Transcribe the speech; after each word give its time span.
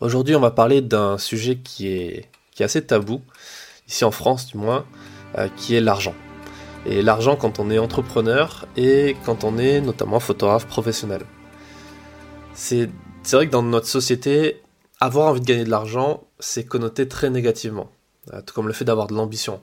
Aujourd'hui, 0.00 0.36
on 0.36 0.40
va 0.40 0.50
parler 0.50 0.82
d'un 0.82 1.16
sujet 1.16 1.56
qui 1.56 1.88
est, 1.88 2.28
assez 2.60 2.84
tabou, 2.84 3.22
ici 3.88 4.04
en 4.04 4.10
France 4.10 4.46
du 4.46 4.58
moins, 4.58 4.84
euh, 5.38 5.48
qui 5.56 5.74
est 5.74 5.80
l'argent. 5.80 6.14
Et 6.84 7.00
l'argent 7.00 7.34
quand 7.34 7.58
on 7.60 7.70
est 7.70 7.78
entrepreneur 7.78 8.66
et 8.76 9.16
quand 9.24 9.42
on 9.42 9.56
est 9.56 9.80
notamment 9.80 10.20
photographe 10.20 10.66
professionnel. 10.66 11.22
C'est 12.52 12.90
vrai 13.32 13.46
que 13.46 13.52
dans 13.52 13.62
notre 13.62 13.86
société, 13.86 14.62
avoir 15.00 15.28
envie 15.28 15.40
de 15.40 15.46
gagner 15.46 15.64
de 15.64 15.70
l'argent, 15.70 16.24
c'est 16.40 16.64
connoté 16.64 17.08
très 17.08 17.30
négativement, 17.30 17.90
euh, 18.34 18.42
tout 18.42 18.54
comme 18.54 18.66
le 18.66 18.74
fait 18.74 18.84
d'avoir 18.84 19.06
de 19.06 19.14
l'ambition. 19.14 19.62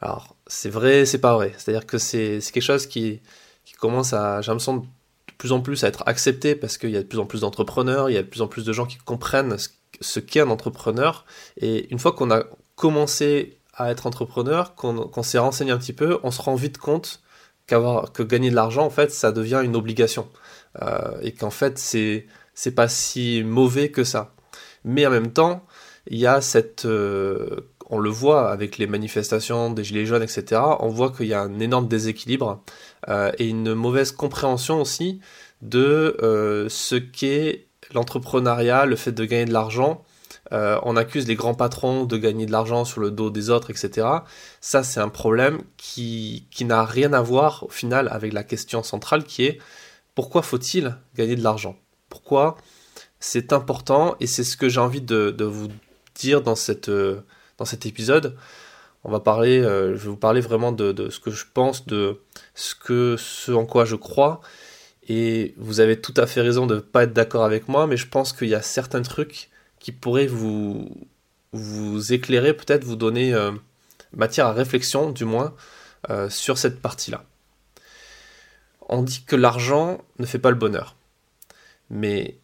Alors, 0.00 0.34
c'est 0.48 0.70
vrai, 0.70 1.06
c'est 1.06 1.18
pas 1.18 1.34
vrai. 1.34 1.52
C'est-à-dire 1.56 1.86
que 1.86 1.98
c'est 1.98 2.40
quelque 2.52 2.62
chose 2.62 2.86
qui, 2.86 3.20
commence 3.78 4.12
à, 4.12 4.40
j'ai 4.40 4.50
l'impression, 4.50 4.86
plus 5.42 5.50
en 5.50 5.60
plus 5.60 5.82
à 5.82 5.88
être 5.88 6.04
accepté 6.06 6.54
parce 6.54 6.78
qu'il 6.78 6.90
y 6.90 6.96
a 6.96 7.02
de 7.02 7.08
plus 7.08 7.18
en 7.18 7.26
plus 7.26 7.40
d'entrepreneurs, 7.40 8.08
il 8.08 8.12
y 8.12 8.16
a 8.16 8.22
de 8.22 8.28
plus 8.28 8.42
en 8.42 8.46
plus 8.46 8.64
de 8.64 8.72
gens 8.72 8.86
qui 8.86 8.96
comprennent 8.98 9.56
ce, 10.00 10.20
qu'est 10.20 10.38
un 10.38 10.50
entrepreneur. 10.50 11.24
Et 11.56 11.92
une 11.92 11.98
fois 11.98 12.12
qu'on 12.12 12.30
a 12.30 12.44
commencé 12.76 13.58
à 13.74 13.90
être 13.90 14.06
entrepreneur, 14.06 14.76
qu'on 14.76 15.22
s'est 15.24 15.38
renseigné 15.38 15.72
un 15.72 15.78
petit 15.78 15.94
peu, 15.94 16.20
on 16.22 16.30
se 16.30 16.40
rend 16.40 16.54
vite 16.54 16.78
compte 16.78 17.22
qu'avoir 17.66 18.12
que 18.12 18.22
gagner 18.22 18.50
de 18.50 18.54
l'argent, 18.54 18.84
en 18.84 18.90
fait, 18.90 19.10
ça 19.10 19.32
devient 19.32 19.62
une 19.64 19.74
obligation. 19.74 20.28
Euh, 20.80 21.18
et 21.22 21.32
qu'en 21.32 21.50
fait, 21.50 21.76
c'est 21.76 22.28
c'est 22.54 22.76
pas 22.76 22.86
si 22.86 23.42
mauvais 23.42 23.90
que 23.90 24.04
ça. 24.04 24.36
Mais 24.84 25.04
en 25.08 25.10
même 25.10 25.32
temps, 25.32 25.66
il 26.06 26.20
y 26.20 26.26
a 26.28 26.40
cette 26.40 26.84
euh, 26.84 27.68
on 27.90 27.98
le 27.98 28.10
voit 28.10 28.50
avec 28.50 28.78
les 28.78 28.86
manifestations 28.86 29.70
des 29.70 29.84
Gilets 29.84 30.06
jaunes, 30.06 30.22
etc., 30.22 30.60
on 30.80 30.88
voit 30.88 31.10
qu'il 31.10 31.26
y 31.26 31.34
a 31.34 31.40
un 31.40 31.60
énorme 31.60 31.88
déséquilibre 31.88 32.62
euh, 33.08 33.32
et 33.38 33.48
une 33.48 33.74
mauvaise 33.74 34.12
compréhension 34.12 34.80
aussi 34.80 35.20
de 35.62 36.16
euh, 36.22 36.68
ce 36.68 36.96
qu'est 36.96 37.66
l'entrepreneuriat, 37.94 38.86
le 38.86 38.96
fait 38.96 39.12
de 39.12 39.24
gagner 39.24 39.44
de 39.46 39.52
l'argent. 39.52 40.04
Euh, 40.52 40.78
on 40.82 40.96
accuse 40.96 41.26
les 41.26 41.34
grands 41.34 41.54
patrons 41.54 42.04
de 42.04 42.16
gagner 42.16 42.46
de 42.46 42.52
l'argent 42.52 42.84
sur 42.84 43.00
le 43.00 43.10
dos 43.10 43.30
des 43.30 43.48
autres, 43.50 43.70
etc. 43.70 44.06
Ça, 44.60 44.82
c'est 44.82 45.00
un 45.00 45.08
problème 45.08 45.62
qui, 45.76 46.46
n'a 46.60 46.84
rien 46.84 47.12
à 47.12 47.22
voir 47.22 47.64
au 47.64 47.70
final 47.70 48.08
avec 48.10 48.32
la 48.32 48.44
question 48.44 48.82
centrale 48.82 49.24
qui 49.24 49.44
est 49.44 49.58
pourquoi 50.14 50.42
faut-il 50.42 50.96
gagner 51.16 51.36
de 51.36 51.42
l'argent? 51.42 51.76
Pourquoi 52.08 52.56
c'est 53.18 53.52
important? 53.52 54.16
Et 54.20 54.26
c'est 54.26 54.44
ce 54.44 54.56
que 54.56 54.68
j'ai 54.68 54.80
envie 54.80 55.00
de, 55.00 55.44
vous 55.44 55.68
dire 56.14 56.42
dans 56.42 56.56
cette 56.56 56.90
dans 57.58 57.64
cet 57.64 57.86
épisode. 57.86 58.36
On 59.04 59.10
va 59.10 59.20
parler, 59.20 59.60
euh, 59.60 59.96
je 59.96 60.02
vais 60.02 60.08
vous 60.08 60.16
parler 60.16 60.40
vraiment 60.40 60.70
de, 60.70 61.08
ce 61.10 61.18
que 61.18 61.30
je 61.30 61.44
pense, 61.52 61.86
de 61.86 62.20
ce, 62.54 62.74
que, 62.74 63.16
ce 63.18 63.50
en 63.52 63.66
quoi 63.66 63.84
je 63.84 63.96
crois. 63.96 64.40
Et 65.08 65.54
vous 65.56 65.80
avez 65.80 66.00
tout 66.00 66.14
à 66.16 66.26
fait 66.26 66.40
raison 66.40 66.66
de 66.66 66.76
ne 66.76 66.80
pas 66.80 67.04
être 67.04 67.12
d'accord 67.12 67.44
avec 67.44 67.68
moi, 67.68 67.86
mais 67.86 67.96
je 67.96 68.06
pense 68.06 68.32
qu'il 68.32 68.48
y 68.48 68.54
a 68.54 68.62
certains 68.62 69.02
trucs 69.02 69.50
qui 69.80 69.90
pourraient 69.90 70.28
vous, 70.28 70.88
éclairer, 72.10 72.54
peut-être 72.54 72.84
vous 72.84 72.94
donner 72.94 73.34
euh, 73.34 73.50
matière 74.12 74.46
à 74.46 74.52
réflexion, 74.52 75.10
du 75.10 75.24
moins, 75.24 75.54
euh, 76.10 76.30
sur 76.30 76.56
cette 76.56 76.80
partie-là. 76.80 77.24
On 78.88 79.02
dit 79.02 79.24
que 79.24 79.34
l'argent 79.34 80.00
ne 80.20 80.26
fait 80.26 80.38
pas 80.38 80.50
le 80.50 80.56
bonheur. 80.56 80.94
Mais 81.90 82.36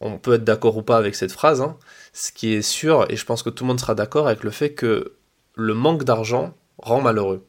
on 0.00 0.18
peut 0.18 0.34
être 0.34 0.44
d'accord 0.44 0.76
ou 0.76 0.82
pas 0.82 0.96
avec 0.96 1.14
cette 1.14 1.32
phrase, 1.32 1.60
hein. 1.60 1.76
ce 2.12 2.32
qui 2.32 2.54
est 2.54 2.62
sûr, 2.62 3.06
et 3.10 3.16
je 3.16 3.24
pense 3.24 3.42
que 3.42 3.50
tout 3.50 3.64
le 3.64 3.68
monde 3.68 3.80
sera 3.80 3.94
d'accord 3.94 4.28
avec 4.28 4.44
le 4.44 4.50
fait 4.50 4.72
que 4.72 5.14
le 5.54 5.74
manque 5.74 6.04
d'argent 6.04 6.54
rend 6.78 7.00
malheureux. 7.00 7.44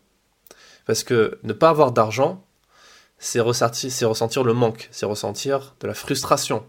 Parce 0.86 1.04
que 1.04 1.38
ne 1.44 1.54
pas 1.54 1.70
avoir 1.70 1.92
d'argent, 1.92 2.44
c'est 3.20 3.40
ressentir, 3.40 4.44
le 4.44 4.54
manque, 4.54 4.88
c'est 4.92 5.06
ressentir 5.06 5.76
de 5.82 5.88
la 5.88 5.94
frustration. 5.94 6.66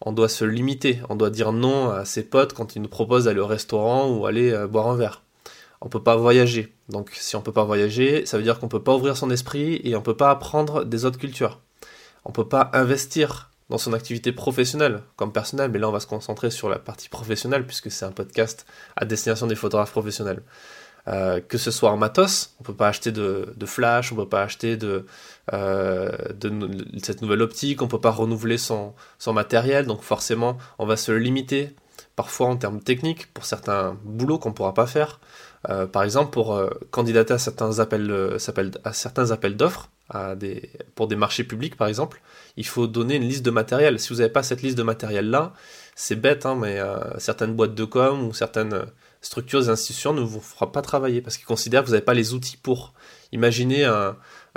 On 0.00 0.12
doit 0.12 0.28
se 0.28 0.44
limiter, 0.44 1.00
on 1.08 1.16
doit 1.16 1.30
dire 1.30 1.52
non 1.52 1.90
à 1.90 2.04
ses 2.04 2.24
potes 2.24 2.52
quand 2.52 2.76
ils 2.76 2.82
nous 2.82 2.88
proposent 2.88 3.24
d'aller 3.24 3.40
au 3.40 3.46
restaurant 3.46 4.10
ou 4.10 4.26
aller 4.26 4.52
euh, 4.52 4.66
boire 4.66 4.88
un 4.88 4.96
verre. 4.96 5.22
On 5.80 5.88
peut 5.88 6.02
pas 6.02 6.16
voyager. 6.16 6.74
Donc 6.88 7.10
si 7.14 7.36
on 7.36 7.40
peut 7.40 7.52
pas 7.52 7.64
voyager, 7.64 8.26
ça 8.26 8.36
veut 8.36 8.42
dire 8.42 8.58
qu'on 8.58 8.68
peut 8.68 8.82
pas 8.82 8.94
ouvrir 8.94 9.16
son 9.16 9.30
esprit 9.30 9.80
et 9.84 9.94
on 9.96 10.02
peut 10.02 10.16
pas 10.16 10.30
apprendre 10.30 10.84
des 10.84 11.04
autres 11.04 11.18
cultures. 11.18 11.60
On 12.24 12.32
peut 12.32 12.48
pas 12.48 12.70
investir 12.72 13.51
dans 13.72 13.78
son 13.78 13.94
activité 13.94 14.32
professionnelle 14.32 15.00
comme 15.16 15.32
personnelle, 15.32 15.70
mais 15.70 15.78
là 15.78 15.88
on 15.88 15.92
va 15.92 16.00
se 16.00 16.06
concentrer 16.06 16.50
sur 16.50 16.68
la 16.68 16.78
partie 16.78 17.08
professionnelle 17.08 17.66
puisque 17.66 17.90
c'est 17.90 18.04
un 18.04 18.12
podcast 18.12 18.66
à 18.96 19.06
destination 19.06 19.46
des 19.46 19.54
photographes 19.54 19.92
professionnels. 19.92 20.42
Euh, 21.08 21.40
que 21.40 21.56
ce 21.56 21.70
soit 21.70 21.90
en 21.90 21.96
matos, 21.96 22.54
on 22.60 22.64
peut 22.64 22.74
pas 22.74 22.88
acheter 22.88 23.12
de, 23.12 23.46
flash, 23.64 24.12
on 24.12 24.16
peut 24.16 24.28
pas 24.28 24.42
acheter 24.42 24.76
de, 24.76 25.06
euh, 25.54 26.10
cette 27.02 27.22
nouvelle 27.22 27.40
optique, 27.40 27.80
on 27.80 27.88
peut 27.88 27.98
pas 27.98 28.10
renouveler 28.10 28.58
son, 28.58 28.92
matériel, 29.28 29.86
donc 29.86 30.02
forcément 30.02 30.58
on 30.78 30.84
va 30.84 30.98
se 30.98 31.10
limiter 31.10 31.74
parfois 32.14 32.48
en 32.48 32.56
termes 32.56 32.80
techniques 32.80 33.32
pour 33.32 33.46
certains 33.46 33.96
boulots 34.04 34.38
qu'on 34.38 34.52
pourra 34.52 34.74
pas 34.74 34.86
faire. 34.86 35.18
Euh, 35.70 35.86
par 35.86 36.02
exemple, 36.02 36.30
pour 36.30 36.62
candidater 36.90 37.32
à 37.32 37.38
certains 37.38 37.80
appels 37.80 39.56
d'offres, 39.56 39.88
pour 40.94 41.08
des 41.08 41.16
marchés 41.16 41.44
publics 41.44 41.76
par 41.76 41.88
exemple, 41.88 42.20
il 42.56 42.66
faut 42.66 42.86
donner 42.86 43.16
une 43.16 43.24
liste 43.24 43.44
de 43.44 43.50
matériel. 43.50 43.98
Si 43.98 44.10
vous 44.10 44.16
n'avez 44.16 44.32
pas 44.32 44.42
cette 44.42 44.62
liste 44.62 44.76
de 44.76 44.82
matériel 44.82 45.30
là, 45.30 45.52
c'est 45.94 46.16
bête, 46.16 46.46
hein, 46.46 46.54
mais 46.54 46.78
euh, 46.78 47.18
certaines 47.18 47.54
boîtes 47.54 47.74
de 47.74 47.84
com 47.84 48.26
ou 48.26 48.32
certaines 48.32 48.74
euh, 48.74 48.84
structures, 49.20 49.68
institutions 49.68 50.12
ne 50.12 50.20
vous 50.20 50.40
feront 50.40 50.66
pas 50.66 50.82
travailler 50.82 51.20
parce 51.20 51.36
qu'ils 51.36 51.46
considèrent 51.46 51.82
que 51.82 51.86
vous 51.86 51.92
n'avez 51.92 52.04
pas 52.04 52.14
les 52.14 52.34
outils 52.34 52.56
pour. 52.56 52.92
Imaginez, 53.32 53.88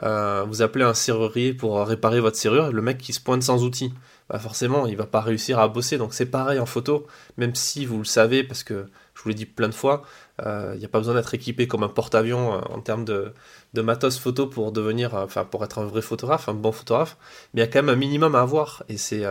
vous 0.01 0.61
appelez 0.61 0.83
un 0.83 0.93
serrurier 0.93 1.53
pour 1.53 1.79
réparer 1.79 2.19
votre 2.19 2.35
serrure, 2.35 2.73
le 2.73 2.81
mec 2.81 2.97
qui 2.97 3.13
se 3.13 3.21
pointe 3.21 3.43
sans 3.43 3.63
outils. 3.63 3.93
Bah 4.29 4.39
forcément, 4.39 4.87
il 4.87 4.97
va 4.97 5.05
pas 5.05 5.21
réussir 5.21 5.59
à 5.59 5.67
bosser. 5.67 5.97
Donc 5.97 6.13
c'est 6.13 6.25
pareil 6.25 6.59
en 6.59 6.65
photo, 6.65 7.05
même 7.37 7.53
si 7.55 7.85
vous 7.85 7.99
le 7.99 8.05
savez, 8.05 8.43
parce 8.43 8.63
que 8.63 8.87
je 9.13 9.21
vous 9.21 9.29
l'ai 9.29 9.35
dit 9.35 9.45
plein 9.45 9.69
de 9.69 9.73
fois, 9.73 10.03
euh, 10.03 10.05
il 10.43 10.79
n'y 10.79 10.85
a 10.85 10.89
pas 10.89 10.99
besoin 10.99 11.15
d'être 11.15 11.33
équipé 11.33 11.67
comme 11.67 11.83
un 11.83 11.89
porte-avions 11.89 12.61
en 12.71 12.81
termes 12.81 13.05
de, 13.05 13.33
matos 13.73 14.19
photo 14.19 14.47
pour 14.47 14.71
devenir, 14.71 15.13
enfin 15.13 15.45
pour 15.45 15.63
être 15.63 15.79
un 15.79 15.85
vrai 15.85 16.01
photographe, 16.01 16.49
un 16.49 16.53
bon 16.53 16.71
photographe. 16.71 17.17
Mais 17.53 17.61
il 17.61 17.65
y 17.65 17.67
a 17.67 17.71
quand 17.71 17.81
même 17.81 17.89
un 17.89 17.97
minimum 17.97 18.35
à 18.35 18.41
avoir. 18.41 18.83
Et 18.89 18.97
c'est 18.97 19.23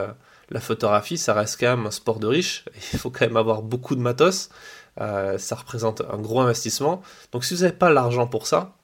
la 0.51 0.61
photographie, 0.61 1.19
ça 1.19 1.35
reste 1.35 1.59
quand 1.61 1.77
même 1.77 1.87
un 1.87 1.91
sport 1.91 2.19
de 2.21 2.27
riche. 2.27 2.65
Il 2.93 2.99
faut 2.99 3.11
quand 3.11 3.27
même 3.27 3.37
avoir 3.37 3.63
beaucoup 3.63 3.95
de 3.95 4.01
matos. 4.01 4.51
Euh, 5.01 5.39
ça 5.39 5.57
représente 5.57 6.03
un 6.03 6.19
gros 6.19 6.41
investissement. 6.41 7.03
Donc 7.33 7.45
si 7.45 7.55
vous 7.55 7.63
n'avez 7.63 7.77
pas 7.77 7.91
l'argent 7.91 8.27
pour 8.27 8.47
ça, 8.47 8.77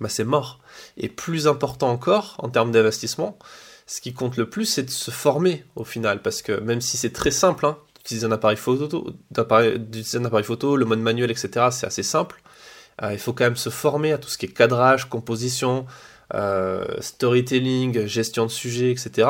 bah 0.00 0.08
c'est 0.08 0.24
mort. 0.24 0.60
Et 0.96 1.08
plus 1.08 1.46
important 1.46 1.90
encore 1.90 2.36
en 2.38 2.48
termes 2.48 2.70
d'investissement, 2.70 3.38
ce 3.86 4.00
qui 4.00 4.12
compte 4.12 4.36
le 4.36 4.48
plus, 4.48 4.66
c'est 4.66 4.84
de 4.84 4.90
se 4.90 5.10
former 5.10 5.64
au 5.76 5.84
final. 5.84 6.22
Parce 6.22 6.42
que 6.42 6.52
même 6.52 6.80
si 6.80 6.96
c'est 6.96 7.12
très 7.12 7.30
simple, 7.30 7.66
hein, 7.66 7.78
d'utiliser 7.98 8.26
un 8.26 8.32
appareil 8.32 8.56
photo, 8.56 9.12
d'utiliser 9.30 10.18
un 10.18 10.24
appareil 10.24 10.44
photo, 10.44 10.76
le 10.76 10.84
mode 10.84 11.00
manuel, 11.00 11.30
etc., 11.30 11.66
c'est 11.70 11.86
assez 11.86 12.02
simple. 12.02 12.40
Euh, 13.02 13.12
il 13.12 13.18
faut 13.18 13.32
quand 13.32 13.44
même 13.44 13.56
se 13.56 13.70
former 13.70 14.12
à 14.12 14.18
tout 14.18 14.28
ce 14.28 14.38
qui 14.38 14.46
est 14.46 14.52
cadrage, 14.52 15.08
composition, 15.08 15.86
euh, 16.34 16.84
storytelling, 17.00 18.06
gestion 18.06 18.46
de 18.46 18.50
sujet, 18.50 18.90
etc. 18.90 19.28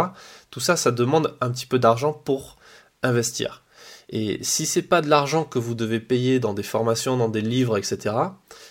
Tout 0.51 0.61
ça, 0.61 0.77
ça 0.77 0.91
demande 0.91 1.37
un 1.41 1.51
petit 1.51 1.67
peu 1.67 1.79
d'argent 1.79 2.13
pour 2.13 2.57
investir. 3.03 3.63
Et 4.11 4.39
si 4.43 4.65
c'est 4.65 4.83
pas 4.83 5.03
de 5.03 5.09
l'argent 5.09 5.45
que 5.45 5.59
vous 5.59 5.75
devez 5.75 6.01
payer 6.01 6.41
dans 6.41 6.55
des 6.55 6.63
formations, 6.63 7.17
dans 7.17 7.29
des 7.29 7.43
livres, 7.43 7.77
etc., 7.77 8.15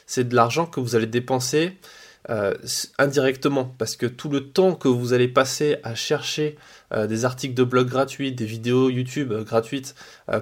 c'est 0.08 0.28
de 0.28 0.36
l'argent 0.36 0.66
que 0.66 0.80
vous 0.80 0.96
allez 0.96 1.06
dépenser 1.06 1.78
euh, 2.30 2.54
indirectement, 2.98 3.74
parce 3.78 3.96
que 3.96 4.06
tout 4.06 4.30
le 4.30 4.50
temps 4.50 4.76
que 4.76 4.88
vous 4.88 5.14
allez 5.14 5.28
passer 5.30 5.78
à 5.84 5.96
chercher 5.96 6.58
des 6.96 7.26
articles 7.26 7.54
de 7.54 7.64
blog 7.64 7.90
gratuits, 7.90 8.32
des 8.32 8.46
vidéos 8.46 8.90
YouTube 8.90 9.34
gratuites 9.44 9.94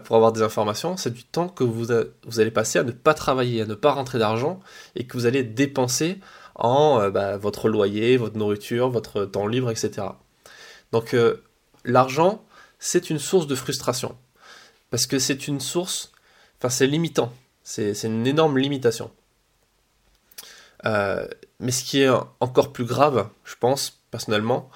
pour 0.03 0.15
avoir 0.15 0.31
des 0.31 0.43
informations, 0.43 0.95
c'est 0.95 1.11
du 1.11 1.23
temps 1.23 1.49
que 1.49 1.63
vous, 1.63 1.91
allez 1.91 2.51
passer 2.51 2.79
à 2.79 2.83
ne 2.83 2.91
pas 2.91 3.15
travailler, 3.15 3.63
à 3.63 3.65
ne 3.65 3.73
pas 3.73 3.91
rentrer 3.91 4.19
d'argent, 4.19 4.59
et 4.95 5.07
que 5.07 5.17
vous 5.17 5.25
allez 5.25 5.43
dépenser 5.43 6.19
en 6.55 6.99
euh, 7.01 7.09
bah, 7.09 7.37
votre 7.37 7.69
loyer, 7.69 8.17
votre 8.17 8.37
nourriture, 8.37 8.89
votre 8.89 9.25
temps 9.25 9.47
libre, 9.47 9.69
etc. 9.69 10.07
Donc 10.91 11.13
euh, 11.13 11.43
l'argent, 11.83 12.43
c'est 12.79 13.09
une 13.09 13.19
source 13.19 13.47
de 13.47 13.55
frustration. 13.55 14.17
Parce 14.89 15.05
que 15.05 15.19
c'est 15.19 15.47
une 15.47 15.59
source, 15.59 16.11
enfin 16.57 16.69
c'est 16.69 16.87
limitant, 16.87 17.33
c'est 17.63 18.03
une 18.03 18.25
énorme 18.25 18.57
limitation. 18.57 19.11
Euh, 20.85 21.27
mais 21.59 21.71
ce 21.71 21.83
qui 21.83 22.01
est 22.01 22.09
encore 22.39 22.71
plus 22.71 22.85
grave, 22.85 23.27
je 23.43 23.55
pense, 23.59 24.01
personnellement, 24.11 24.69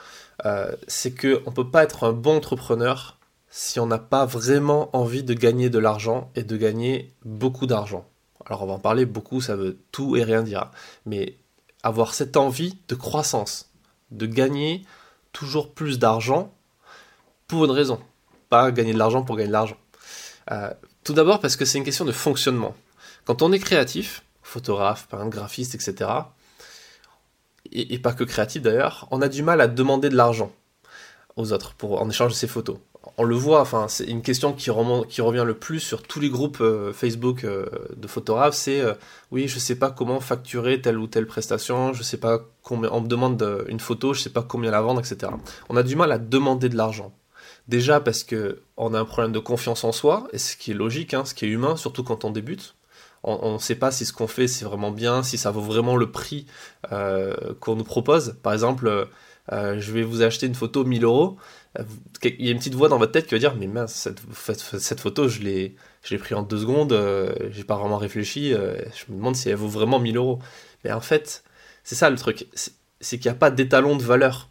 c'est 0.88 1.20
qu'on 1.20 1.50
ne 1.50 1.56
peut 1.56 1.70
pas 1.70 1.84
être 1.84 2.06
un 2.06 2.14
bon 2.14 2.38
entrepreneur 2.38 3.18
si 3.50 3.80
on 3.80 3.88
n'a 3.88 3.98
pas 3.98 4.26
vraiment 4.26 4.96
envie 4.96 5.24
de 5.24 5.34
gagner 5.34 5.70
de 5.70 5.80
l'argent 5.80 6.32
et 6.36 6.44
de 6.44 6.58
gagner 6.58 7.14
beaucoup 7.26 7.66
d'argent. 7.66 8.06
Alors 8.46 8.64
on 8.64 8.68
va 8.68 8.74
en 8.74 8.80
parler 8.80 9.06
beaucoup, 9.06 9.42
ça 9.42 9.56
veut 9.56 9.78
tout 9.92 10.16
et 10.16 10.24
rien 10.24 10.44
dire. 10.44 10.72
Mais 11.06 11.36
avoir 11.84 12.14
cette 12.14 12.38
envie 12.38 12.78
de 12.88 12.96
croissance, 12.96 13.70
de 14.12 14.26
gagner 14.26 14.86
toujours 15.34 15.72
plus 15.74 16.00
d'argent 16.00 16.54
pour 17.48 17.66
une 17.66 17.72
raison, 17.72 18.00
pas 18.50 18.72
gagner 18.72 18.94
de 18.94 18.98
l'argent 18.98 19.24
pour 19.24 19.36
gagner 19.36 19.48
de 19.48 19.54
l'argent. 19.54 19.78
Euh, 20.52 20.72
tout 21.04 21.14
d'abord 21.14 21.40
parce 21.40 21.56
que 21.56 21.66
c'est 21.66 21.78
une 21.78 21.84
question 21.84 22.06
de 22.06 22.12
fonctionnement. 22.12 22.76
Quand 23.26 23.42
on 23.42 23.52
est 23.52 23.60
créatif, 23.60 24.24
photographe, 24.42 25.08
peintre, 25.08 25.30
graphiste, 25.30 25.76
etc., 25.76 26.10
et, 27.72 28.00
pas 28.00 28.14
que 28.14 28.24
créatif 28.24 28.62
d'ailleurs, 28.62 29.08
on 29.12 29.22
a 29.22 29.28
du 29.28 29.44
mal 29.44 29.62
à 29.62 29.68
demander 29.68 30.10
de 30.10 30.16
l'argent 30.16 30.52
aux 31.36 31.54
autres 31.54 31.74
pour, 31.76 32.02
en 32.02 32.10
échange 32.10 32.32
de 32.32 32.38
ses 32.38 32.48
photos. 32.48 32.78
on 33.18 33.24
le 33.24 33.36
voit, 33.36 33.62
enfin, 33.62 33.88
c'est 33.88 34.06
une 34.06 34.22
question 34.22 34.54
qui, 34.54 34.72
qui, 35.10 35.22
revient 35.22 35.44
le 35.46 35.54
plus 35.54 35.80
sur 35.80 36.04
tous 36.04 36.20
les 36.20 36.30
groupes 36.30 36.60
euh, 36.62 36.92
Facebook 36.92 37.44
euh, 37.44 37.66
de 37.96 38.08
photographes, 38.08 38.56
c'est 38.56 38.82
oui, 39.32 39.48
je 39.48 39.60
sais 39.60 39.76
pas 39.76 39.92
comment 39.92 40.20
facturer 40.20 40.82
telle 40.82 40.98
ou 40.98 41.08
telle 41.08 41.28
prestation, 41.28 41.94
je 41.94 42.04
sais 42.04 42.18
pas 42.18 42.42
combien, 42.64 42.90
on 42.92 43.02
me 43.02 43.08
demande 43.08 43.66
une 43.68 43.80
photo, 43.80 44.14
je 44.14 44.22
sais 44.22 44.32
pas 44.32 44.44
combien 44.44 44.72
la 44.72 44.82
vendre, 44.82 45.00
etc. 45.00 45.32
On 45.70 45.78
a 45.78 45.84
du 45.84 45.96
mal 45.96 46.12
à 46.12 46.18
demander 46.18 46.70
de 46.70 46.76
l'argent. 46.76 47.14
Déjà 47.70 48.00
parce 48.00 48.24
que 48.24 48.62
on 48.78 48.96
a 48.96 49.00
un 49.00 49.06
problème 49.06 49.32
de 49.32 49.40
confiance 49.40 49.84
en 49.84 49.92
soi, 49.92 50.28
et 50.34 50.40
ce 50.40 50.58
qui 50.58 50.72
est 50.72 50.74
logique, 50.74 51.14
hein, 51.14 51.24
ce 51.24 51.36
qui 51.36 51.46
est 51.46 51.50
humain, 51.50 51.76
surtout 51.76 52.04
quand 52.04 52.26
on 52.26 52.32
débute. 52.32 52.74
On 53.24 53.54
ne 53.54 53.58
sait 53.58 53.76
pas 53.76 53.92
si 53.92 54.06
ce 54.06 54.14
qu'on 54.14 54.28
fait 54.28 54.48
c'est 54.48 54.66
vraiment 54.66 54.92
bien, 54.92 55.24
si 55.24 55.38
ça 55.38 55.52
vaut 55.52 55.62
vraiment 55.62 55.96
le 55.96 56.12
prix 56.12 56.46
qu'on 56.90 57.76
nous 57.76 57.84
propose. 57.84 58.38
Par 58.42 58.54
exemple, 58.54 59.10
je 59.52 59.92
vais 59.92 60.04
vous 60.04 60.22
acheter 60.22 60.48
une 60.48 60.56
photo 60.56 60.86
1000 60.86 61.04
euros. 61.04 61.38
Il 62.24 62.46
y 62.46 62.50
a 62.50 62.52
une 62.52 62.58
petite 62.58 62.74
voix 62.74 62.90
dans 62.90 62.98
votre 62.98 63.12
tête 63.12 63.28
qui 63.28 63.36
va 63.36 63.40
dire 63.40 63.56
mais 63.56 63.68
mince 63.68 63.94
cette, 63.94 65.00
photo 65.00 65.28
je 65.28 65.42
l'ai 65.42 65.76
je 66.02 66.16
l'ai 66.16 66.18
pris 66.20 66.34
en 66.34 66.42
deux 66.42 66.58
secondes 66.58 66.94
euh, 66.94 67.32
j'ai 67.52 67.64
pas 67.64 67.78
vraiment 67.78 67.98
réfléchi 67.98 68.54
euh, 68.54 68.76
je 68.96 69.12
me 69.12 69.18
demande 69.18 69.36
si 69.36 69.50
elle 69.50 69.56
vaut 69.56 69.68
vraiment 69.68 70.00
1000 70.00 70.18
euros. 70.18 70.40
Mais 70.84 70.92
en 70.92 71.02
fait 71.02 71.44
c'est 71.84 71.96
ça 71.96 72.10
le 72.10 72.18
truc 72.18 72.48
c'est 73.00 73.18
qu'il 73.20 73.30
n'y 73.30 73.36
a 73.36 73.40
pas 73.40 73.52
d'étalon 73.52 73.96
de 73.96 74.04
valeur. 74.04 74.50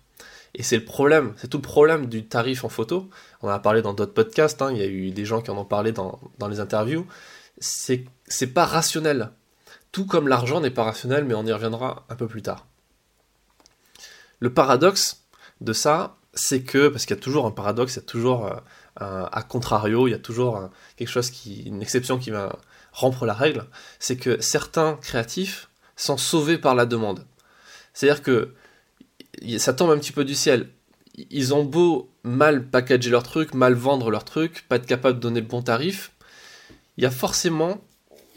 Et 0.55 0.63
c'est 0.63 0.77
le 0.77 0.85
problème 0.85 1.35
c'est 1.37 1.49
tout 1.49 1.59
le 1.59 1.63
problème 1.63 2.07
du 2.07 2.25
tarif 2.27 2.65
en 2.65 2.69
photo. 2.69 3.11
On 3.43 3.49
en 3.49 3.51
a 3.51 3.59
parlé 3.59 3.83
dans 3.83 3.95
d'autres 3.95 4.15
podcasts 4.15 4.63
hein, 4.63 4.71
il 4.73 4.79
y 4.79 4.83
a 4.83 4.87
eu 4.87 5.11
des 5.11 5.25
gens 5.25 5.43
qui 5.43 5.51
en 5.51 5.59
ont 5.59 5.65
parlé 5.65 5.91
dans, 5.91 6.21
dans 6.39 6.49
les 6.49 6.61
interviews. 6.61 7.05
C'est 7.59 8.05
c'est 8.29 8.49
pas 8.49 8.67
rationnel 8.67 9.31
tout 9.93 10.07
comme 10.07 10.29
l'argent 10.29 10.61
n'est 10.61 10.71
pas 10.71 10.85
rationnel 10.85 11.25
mais 11.25 11.35
on 11.35 11.47
y 11.47 11.53
reviendra 11.53 12.05
un 12.09 12.17
peu 12.17 12.27
plus 12.27 12.43
tard 12.43 12.67
le 14.41 14.53
paradoxe 14.53 15.25
de 15.61 15.73
ça 15.73 16.19
c'est 16.35 16.63
que, 16.63 16.89
parce 16.89 17.05
qu'il 17.05 17.17
y 17.17 17.19
a 17.19 17.23
toujours 17.23 17.47
un 17.47 17.51
paradoxe, 17.51 17.95
il 17.95 17.97
y 17.97 18.01
a 18.01 18.03
toujours 18.03 18.47
euh, 18.47 18.55
un, 19.01 19.29
à 19.33 19.43
contrario, 19.43 20.07
il 20.07 20.13
y 20.13 20.15
a 20.15 20.19
toujours 20.19 20.71
quelque 20.97 21.09
chose 21.09 21.31
qui, 21.31 21.63
une 21.63 21.83
exception 21.83 22.19
qui 22.19 22.31
va 22.31 22.59
rompre 22.93 23.27
la 23.27 23.35
règle, 23.35 23.67
c'est 23.99 24.17
que 24.17 24.41
certains 24.41 24.99
créatifs 25.03 25.69
sont 25.97 26.17
sauvés 26.17 26.59
par 26.59 26.75
la 26.75 26.87
demande. 26.87 27.25
C'est-à-dire 27.93 28.23
que 28.23 28.55
ça 29.59 29.73
tombe 29.73 29.91
un 29.91 29.99
petit 29.99 30.13
peu 30.13 30.25
du 30.25 30.35
ciel. 30.35 30.69
Ils 31.31 31.55
ont 31.55 31.65
beau 31.65 32.11
mal 32.23 32.65
packager 32.65 33.11
leur 33.11 33.23
truc, 33.23 33.55
mal 33.55 33.75
vendre 33.75 34.11
leur 34.11 34.25
truc, 34.25 34.65
pas 34.69 34.77
être 34.77 34.87
capable 34.87 35.17
de 35.17 35.23
donner 35.23 35.41
le 35.41 35.47
bon 35.47 35.63
tarif, 35.63 36.13
il 36.97 37.05
y 37.05 37.07
a 37.07 37.11
forcément, 37.11 37.81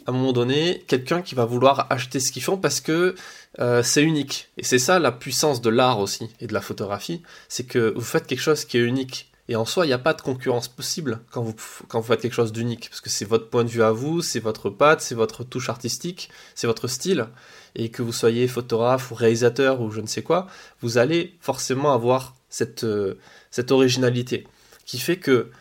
à 0.06 0.12
un 0.12 0.14
moment 0.14 0.34
donné, 0.34 0.84
quelqu'un 0.88 1.22
qui 1.22 1.36
va 1.36 1.46
vouloir 1.46 1.88
acheter 1.90 2.20
ce 2.20 2.32
qu'ils 2.32 2.44
font 2.44 2.58
parce 2.58 2.82
que 2.82 3.16
euh, 3.60 3.84
c'est 3.84 4.04
unique. 4.04 4.50
Et 4.58 4.64
c'est 4.64 4.80
ça 4.80 5.00
la 5.00 5.12
puissance 5.12 5.62
de 5.62 5.70
l'art 5.70 6.00
aussi 6.00 6.30
et 6.40 6.48
de 6.48 6.54
la 6.54 6.62
photographie, 6.62 7.22
c'est 7.50 7.66
que 7.66 7.94
vous 7.96 8.02
faites 8.02 8.28
quelque 8.28 8.42
chose 8.42 8.66
qui 8.66 8.78
est 8.78 8.82
unique. 8.82 9.32
Et 9.48 9.56
en 9.56 9.66
soi, 9.66 9.86
il 9.86 9.90
n'y 9.90 9.94
a 9.94 10.00
pas 10.00 10.14
de 10.14 10.22
concurrence 10.22 10.68
possible 10.70 11.20
quand 11.32 11.42
vous, 11.42 11.56
quand 11.90 12.00
vous 12.00 12.08
faites 12.08 12.22
quelque 12.22 12.34
chose 12.34 12.54
d'unique, 12.54 12.88
parce 12.90 13.02
que 13.02 13.10
c'est 13.10 13.26
votre 13.26 13.50
point 13.50 13.64
de 13.66 13.70
vue 13.70 13.84
à 13.84 13.92
vous, 13.92 14.22
c'est 14.22 14.40
votre 14.40 14.70
patte, 14.70 15.02
c'est 15.02 15.16
votre 15.16 15.44
touche 15.44 15.68
artistique, 15.68 16.30
c'est 16.56 16.68
votre 16.68 16.88
style, 16.88 17.28
et 17.76 17.90
que 17.90 18.02
vous 18.02 18.14
soyez 18.14 18.48
photographe 18.48 19.12
ou 19.12 19.16
réalisateur 19.16 19.82
ou 19.82 19.92
je 19.92 20.00
ne 20.00 20.08
sais 20.08 20.22
quoi, 20.22 20.48
vous 20.82 20.98
allez 20.98 21.36
forcément 21.42 21.94
avoir 21.94 22.36
cette, 22.50 22.86
euh, 22.86 23.16
cette 23.50 23.72
originalité, 23.72 24.48
qui 24.86 25.00
fait 25.00 25.18
que, 25.18 25.52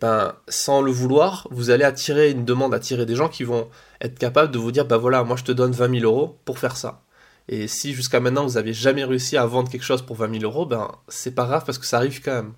ben, 0.00 0.34
sans 0.48 0.82
le 0.82 0.90
vouloir, 0.90 1.46
vous 1.50 1.70
allez 1.70 1.84
attirer 1.84 2.30
une 2.30 2.44
demande, 2.44 2.74
attirer 2.74 3.06
des 3.06 3.16
gens 3.16 3.28
qui 3.28 3.44
vont 3.44 3.68
être 4.00 4.18
capables 4.18 4.52
de 4.52 4.58
vous 4.58 4.72
dire, 4.72 4.86
ben 4.86 4.96
voilà, 4.96 5.24
moi 5.24 5.36
je 5.36 5.44
te 5.44 5.52
donne 5.52 5.72
20 5.72 6.00
000 6.00 6.04
euros 6.04 6.38
pour 6.44 6.58
faire 6.58 6.76
ça. 6.76 7.02
Et 7.48 7.68
si 7.68 7.94
jusqu'à 7.94 8.20
maintenant 8.20 8.46
vous 8.46 8.54
n'avez 8.54 8.72
jamais 8.72 9.04
réussi 9.04 9.36
à 9.36 9.46
vendre 9.46 9.70
quelque 9.70 9.84
chose 9.84 10.02
pour 10.02 10.16
20 10.16 10.40
000 10.40 10.44
euros, 10.44 10.66
ben 10.66 10.90
c'est 11.08 11.34
pas 11.34 11.46
grave 11.46 11.64
parce 11.64 11.78
que 11.78 11.86
ça 11.86 11.98
arrive 11.98 12.20
quand 12.22 12.34
même. 12.34 12.52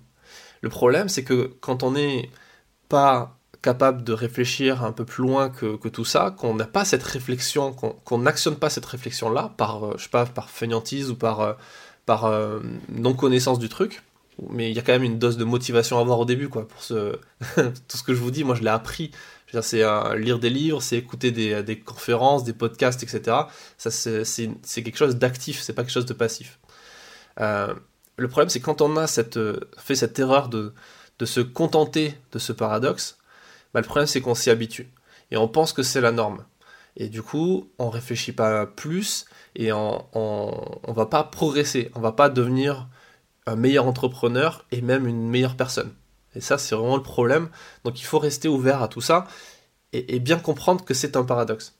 Le 0.61 0.69
problème, 0.69 1.09
c'est 1.09 1.23
que 1.23 1.53
quand 1.61 1.83
on 1.83 1.91
n'est 1.91 2.29
pas 2.89 3.39
capable 3.61 4.03
de 4.03 4.13
réfléchir 4.13 4.83
un 4.83 4.91
peu 4.91 5.05
plus 5.05 5.23
loin 5.23 5.49
que, 5.49 5.87
tout 5.89 6.05
ça, 6.05 6.33
qu'on 6.37 6.55
n'a 6.55 6.65
pas 6.65 6.85
cette 6.85 7.03
réflexion, 7.03 7.73
qu'on 7.73 8.17
n'actionne 8.17 8.55
pas 8.55 8.69
cette 8.69 8.85
réflexion-là 8.85 9.53
par, 9.57 9.85
euh, 9.85 9.97
sais 9.97 10.09
pas, 10.09 10.25
par 10.25 10.49
fainéantise 10.49 11.11
ou 11.11 11.15
par, 11.15 11.41
euh, 11.41 11.53
euh, 12.09 12.59
non-connaissance 12.89 13.59
du 13.59 13.69
truc, 13.69 14.01
mais 14.49 14.69
il 14.69 14.75
y 14.75 14.79
a 14.79 14.81
quand 14.81 14.93
même 14.93 15.03
une 15.03 15.19
dose 15.19 15.37
de 15.37 15.43
motivation 15.43 15.97
à 15.97 16.01
avoir 16.01 16.19
au 16.19 16.25
début, 16.25 16.49
quoi, 16.49 16.67
pour 16.67 16.83
ce... 16.83 17.17
tout 17.55 17.97
ce 17.97 18.03
que 18.03 18.13
je 18.13 18.19
vous 18.19 18.31
dis, 18.31 18.43
moi 18.43 18.55
je 18.55 18.61
l'ai 18.61 18.69
appris 18.69 19.11
c'est 19.61 19.83
lire 20.17 20.39
des 20.39 20.49
livres, 20.49 20.81
c'est 20.81 20.97
écouter 20.97 21.31
des, 21.31 21.79
conférences, 21.79 22.43
des 22.43 22.53
podcasts, 22.53 23.03
etc. 23.03 23.37
C'est 23.77 24.83
quelque 24.83 24.97
chose 24.97 25.15
d'actif, 25.15 25.61
c'est 25.61 25.73
pas 25.73 25.83
quelque 25.83 25.91
chose 25.91 26.05
de 26.05 26.13
passif. 26.13 26.59
Euh, 27.39 27.73
le 28.17 28.27
problème, 28.27 28.49
c'est 28.49 28.59
quand 28.59 28.81
on 28.81 28.97
a 28.97 29.07
cette, 29.07 29.39
fait 29.77 29.95
cette 29.95 30.19
erreur 30.19 30.49
de, 30.49 30.73
de 31.19 31.25
se 31.25 31.39
contenter 31.39 32.15
de 32.31 32.39
ce 32.39 32.51
paradoxe, 32.51 33.17
bah, 33.73 33.81
le 33.81 33.85
problème, 33.85 34.07
c'est 34.07 34.21
qu'on 34.21 34.35
s'y 34.35 34.49
habitue. 34.49 34.91
Et 35.31 35.37
on 35.37 35.47
pense 35.47 35.73
que 35.73 35.83
c'est 35.83 36.01
la 36.01 36.11
norme. 36.11 36.45
Et 36.97 37.07
du 37.07 37.21
coup, 37.21 37.69
on 37.77 37.89
réfléchit 37.89 38.31
pas 38.33 38.65
plus 38.65 39.25
et 39.55 39.71
on, 39.71 40.05
on, 40.13 40.79
on 40.83 40.93
va 40.93 41.05
pas 41.05 41.23
progresser, 41.23 41.91
on 41.95 42.01
va 42.01 42.11
pas 42.11 42.29
devenir 42.29 42.87
un 43.49 43.55
meilleur 43.55 43.87
entrepreneur 43.87 44.65
et 44.71 44.81
même 44.81 45.07
une 45.07 45.27
meilleure 45.29 45.55
personne. 45.55 45.93
Et 46.35 46.41
ça, 46.41 46.57
c'est 46.57 46.75
vraiment 46.75 46.97
le 46.97 47.03
problème. 47.03 47.49
Donc 47.83 47.99
il 47.99 48.05
faut 48.05 48.19
rester 48.19 48.47
ouvert 48.47 48.81
à 48.81 48.87
tout 48.87 49.01
ça 49.01 49.27
et, 49.93 50.19
bien 50.19 50.37
comprendre 50.37 50.85
que 50.85 50.93
c'est 50.93 51.17
un 51.17 51.23
paradoxe. 51.23 51.75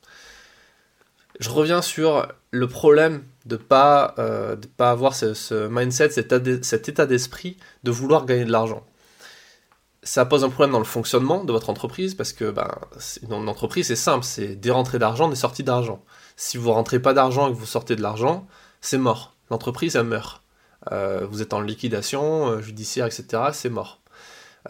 Je 1.39 1.49
reviens 1.49 1.81
sur 1.81 2.27
le 2.51 2.67
problème 2.67 3.23
de 3.45 3.55
ne 3.55 3.61
pas, 3.61 4.15
euh, 4.17 4.55
pas 4.77 4.91
avoir 4.91 5.13
ce, 5.15 5.67
mindset, 5.67 6.09
cet, 6.09 6.89
état 6.89 7.05
d'esprit 7.05 7.57
de 7.83 7.91
vouloir 7.91 8.25
gagner 8.25 8.45
de 8.45 8.51
l'argent. 8.51 8.85
Ça 10.01 10.25
pose 10.25 10.43
un 10.43 10.49
problème 10.49 10.71
dans 10.71 10.79
le 10.79 10.85
fonctionnement 10.85 11.43
de 11.43 11.51
votre 11.51 11.69
entreprise 11.69 12.15
parce 12.15 12.33
que 12.33 12.49
ben, 12.49 12.69
une 13.21 13.33
entreprise, 13.47 13.87
c'est 13.87 13.95
simple, 13.95 14.25
c'est 14.25 14.55
des 14.55 14.71
rentrées 14.71 14.97
d'argent, 14.97 15.29
des 15.29 15.35
sorties 15.35 15.63
d'argent. 15.63 16.03
Si 16.35 16.57
vous 16.57 16.71
rentrez 16.71 16.99
pas 16.99 17.13
d'argent 17.13 17.47
et 17.47 17.51
que 17.51 17.57
vous 17.57 17.65
sortez 17.65 17.95
de 17.95 18.01
l'argent, 18.01 18.47
c'est 18.81 18.97
mort. 18.97 19.35
L'entreprise, 19.51 19.95
elle 19.95 20.05
meurt. 20.05 20.41
Euh, 20.91 21.25
vous 21.29 21.41
êtes 21.41 21.53
en 21.53 21.61
liquidation 21.61 22.47
euh, 22.47 22.61
judiciaire, 22.61 23.05
etc., 23.05 23.43
c'est 23.53 23.69
mort. 23.69 23.99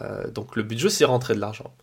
Euh, 0.00 0.30
donc 0.30 0.56
le 0.56 0.62
but 0.62 0.74
du 0.74 0.82
jeu, 0.82 0.88
c'est 0.88 1.04
rentrer 1.04 1.34
de 1.34 1.40
l'argent. 1.40 1.74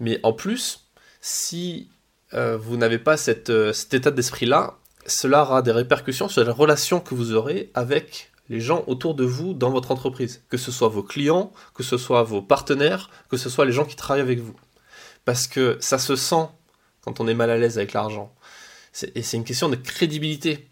Mais 0.00 0.20
en 0.22 0.32
plus, 0.32 0.88
si 1.20 1.88
vous 2.32 2.76
n'avez 2.76 2.98
pas 2.98 3.16
cet 3.16 3.48
état 3.48 4.10
d'esprit-là, 4.10 4.74
cela 5.06 5.42
aura 5.42 5.62
des 5.62 5.70
répercussions 5.70 6.28
sur 6.28 6.42
les 6.42 6.50
relations 6.50 6.98
que 6.98 7.14
vous 7.14 7.32
aurez 7.32 7.70
avec 7.74 8.32
les 8.48 8.60
gens 8.60 8.82
autour 8.88 9.14
de 9.14 9.24
vous 9.24 9.54
dans 9.54 9.70
votre 9.70 9.92
entreprise, 9.92 10.42
que 10.48 10.56
ce 10.56 10.72
soit 10.72 10.88
vos 10.88 11.04
clients, 11.04 11.52
que 11.74 11.84
ce 11.84 11.96
soit 11.96 12.24
vos 12.24 12.42
partenaires, 12.42 13.08
que 13.30 13.36
ce 13.36 13.48
soit 13.48 13.64
les 13.64 13.72
gens 13.72 13.84
qui 13.84 13.94
travaillent 13.94 14.22
avec 14.22 14.40
vous. 14.40 14.56
Parce 15.24 15.46
que 15.46 15.78
ça 15.80 15.98
se 15.98 16.16
sent 16.16 16.48
quand 17.02 17.20
on 17.20 17.28
est 17.28 17.34
mal 17.34 17.50
à 17.50 17.56
l'aise 17.56 17.78
avec 17.78 17.92
l'argent. 17.92 18.34
Et 19.14 19.22
c'est 19.22 19.36
une 19.36 19.44
question 19.44 19.68
de 19.68 19.76
crédibilité 19.76 20.68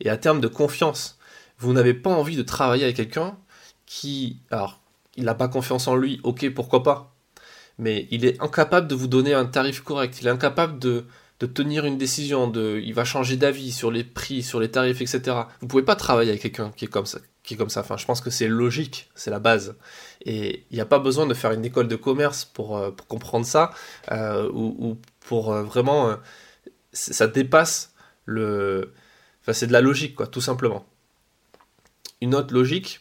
et 0.00 0.08
à 0.08 0.16
terme 0.16 0.40
de 0.40 0.48
confiance. 0.48 1.18
Vous 1.58 1.72
n'avez 1.72 1.94
pas 1.94 2.10
envie 2.10 2.36
de 2.36 2.42
travailler 2.42 2.84
avec 2.84 2.96
quelqu'un 2.96 3.36
qui, 3.86 4.38
alors 4.50 4.80
il 5.16 5.24
n'a 5.24 5.34
pas 5.34 5.48
confiance 5.48 5.88
en 5.88 5.96
lui, 5.96 6.20
ok, 6.22 6.52
pourquoi 6.54 6.82
pas. 6.82 7.14
Mais 7.78 8.06
il 8.10 8.24
est 8.24 8.40
incapable 8.40 8.86
de 8.86 8.94
vous 8.94 9.08
donner 9.08 9.34
un 9.34 9.46
tarif 9.46 9.80
correct, 9.80 10.18
il 10.20 10.26
est 10.26 10.30
incapable 10.30 10.78
de, 10.78 11.06
tenir 11.54 11.84
une 11.84 11.98
décision, 11.98 12.50
il 12.54 12.94
va 12.94 13.04
changer 13.04 13.36
d'avis 13.36 13.70
sur 13.70 13.90
les 13.90 14.02
prix, 14.02 14.42
sur 14.42 14.60
les 14.60 14.70
tarifs, 14.70 15.02
etc. 15.02 15.42
Vous 15.60 15.66
pouvez 15.66 15.82
pas 15.82 15.94
travailler 15.94 16.30
avec 16.30 16.40
quelqu'un 16.40 16.72
qui 16.74 16.86
est 16.86 16.88
comme 16.88 17.04
ça. 17.04 17.18
Qui 17.42 17.52
est 17.52 17.56
comme 17.58 17.68
ça. 17.68 17.80
Enfin, 17.80 17.98
je 17.98 18.06
pense 18.06 18.22
que 18.22 18.30
c'est 18.30 18.48
logique, 18.48 19.10
c'est 19.14 19.30
la 19.30 19.40
base. 19.40 19.76
Et 20.24 20.64
il 20.70 20.74
n'y 20.74 20.80
a 20.80 20.86
pas 20.86 20.98
besoin 20.98 21.26
de 21.26 21.34
faire 21.34 21.52
une 21.52 21.62
école 21.62 21.86
de 21.86 21.96
commerce 21.96 22.46
pour, 22.46 22.78
euh, 22.78 22.92
comprendre 23.08 23.44
ça, 23.44 23.72
euh, 24.10 24.50
ou, 24.54 24.96
pour 25.20 25.52
euh, 25.52 25.62
vraiment... 25.62 26.16
ça 26.94 27.26
dépasse 27.26 27.92
le... 28.24 28.94
Enfin, 29.42 29.52
c'est 29.52 29.66
de 29.66 29.72
la 29.72 29.82
logique, 29.82 30.14
quoi, 30.14 30.26
tout 30.26 30.40
simplement. 30.40 30.86
Une 32.24 32.34
autre 32.34 32.54
logique, 32.54 33.00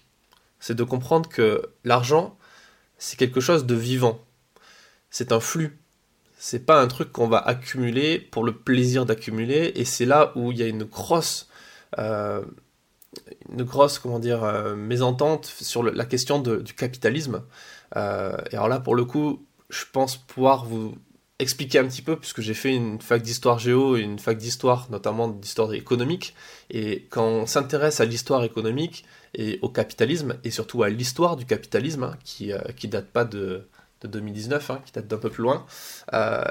c'est 0.59 0.75
de 0.75 0.83
comprendre 0.83 1.29
que 1.29 1.69
l'argent, 1.85 2.37
c'est 2.97 3.15
quelque 3.15 3.39
chose 3.39 3.65
de 3.65 3.73
vivant. 3.73 4.19
C'est 5.11 5.31
un 5.31 5.39
flux. 5.39 5.79
C'est 6.37 6.65
pas 6.65 6.81
un 6.81 6.87
truc 6.89 7.13
qu'on 7.13 7.29
va 7.29 7.37
accumuler 7.37 8.19
pour 8.19 8.43
le 8.43 8.53
plaisir 8.53 9.05
d'accumuler, 9.05 9.71
et 9.75 9.85
c'est 9.85 10.03
là 10.03 10.33
où 10.35 10.51
il 10.51 10.57
y 10.57 10.61
a 10.61 10.67
une 10.67 10.83
grosse, 10.83 11.47
euh, 11.99 12.43
une 13.49 13.63
grosse, 13.63 13.97
comment 13.97 14.19
dire, 14.19 14.43
euh, 14.43 14.75
mésentente 14.75 15.45
sur 15.45 15.83
la 15.83 16.03
question 16.03 16.39
du 16.39 16.73
capitalisme. 16.73 17.43
Euh, 17.95 18.35
et 18.51 18.55
alors 18.55 18.67
là, 18.67 18.81
pour 18.81 18.95
le 18.95 19.05
coup, 19.05 19.47
je 19.69 19.85
pense 19.89 20.17
pouvoir 20.17 20.65
vous 20.65 20.97
expliquer 21.43 21.79
un 21.79 21.87
petit 21.87 22.01
peu, 22.01 22.17
puisque 22.17 22.41
j'ai 22.41 22.53
fait 22.53 22.73
une 22.73 22.99
fac 22.99 23.21
d'histoire 23.21 23.59
géo 23.59 23.95
et 23.95 24.01
une 24.01 24.19
fac 24.19 24.37
d'histoire, 24.37 24.87
notamment 24.89 25.27
d'histoire 25.27 25.73
économique. 25.73 26.33
Et 26.71 27.05
quand 27.09 27.25
on 27.25 27.45
s'intéresse 27.45 27.99
à 27.99 28.05
l'histoire 28.05 28.43
économique 28.43 29.05
et 29.35 29.59
au 29.61 29.69
capitalisme, 29.69 30.37
et 30.43 30.51
surtout 30.51 30.83
à 30.83 30.89
l'histoire 30.89 31.35
du 31.35 31.45
capitalisme, 31.45 32.03
hein, 32.03 32.17
qui, 32.23 32.51
euh, 32.51 32.59
qui 32.75 32.87
date 32.87 33.07
pas 33.07 33.25
de, 33.25 33.67
de 34.01 34.07
2019, 34.07 34.71
hein, 34.71 34.81
qui 34.85 34.91
date 34.91 35.07
d'un 35.07 35.17
peu 35.17 35.29
plus 35.29 35.43
loin, 35.43 35.65
euh, 36.13 36.43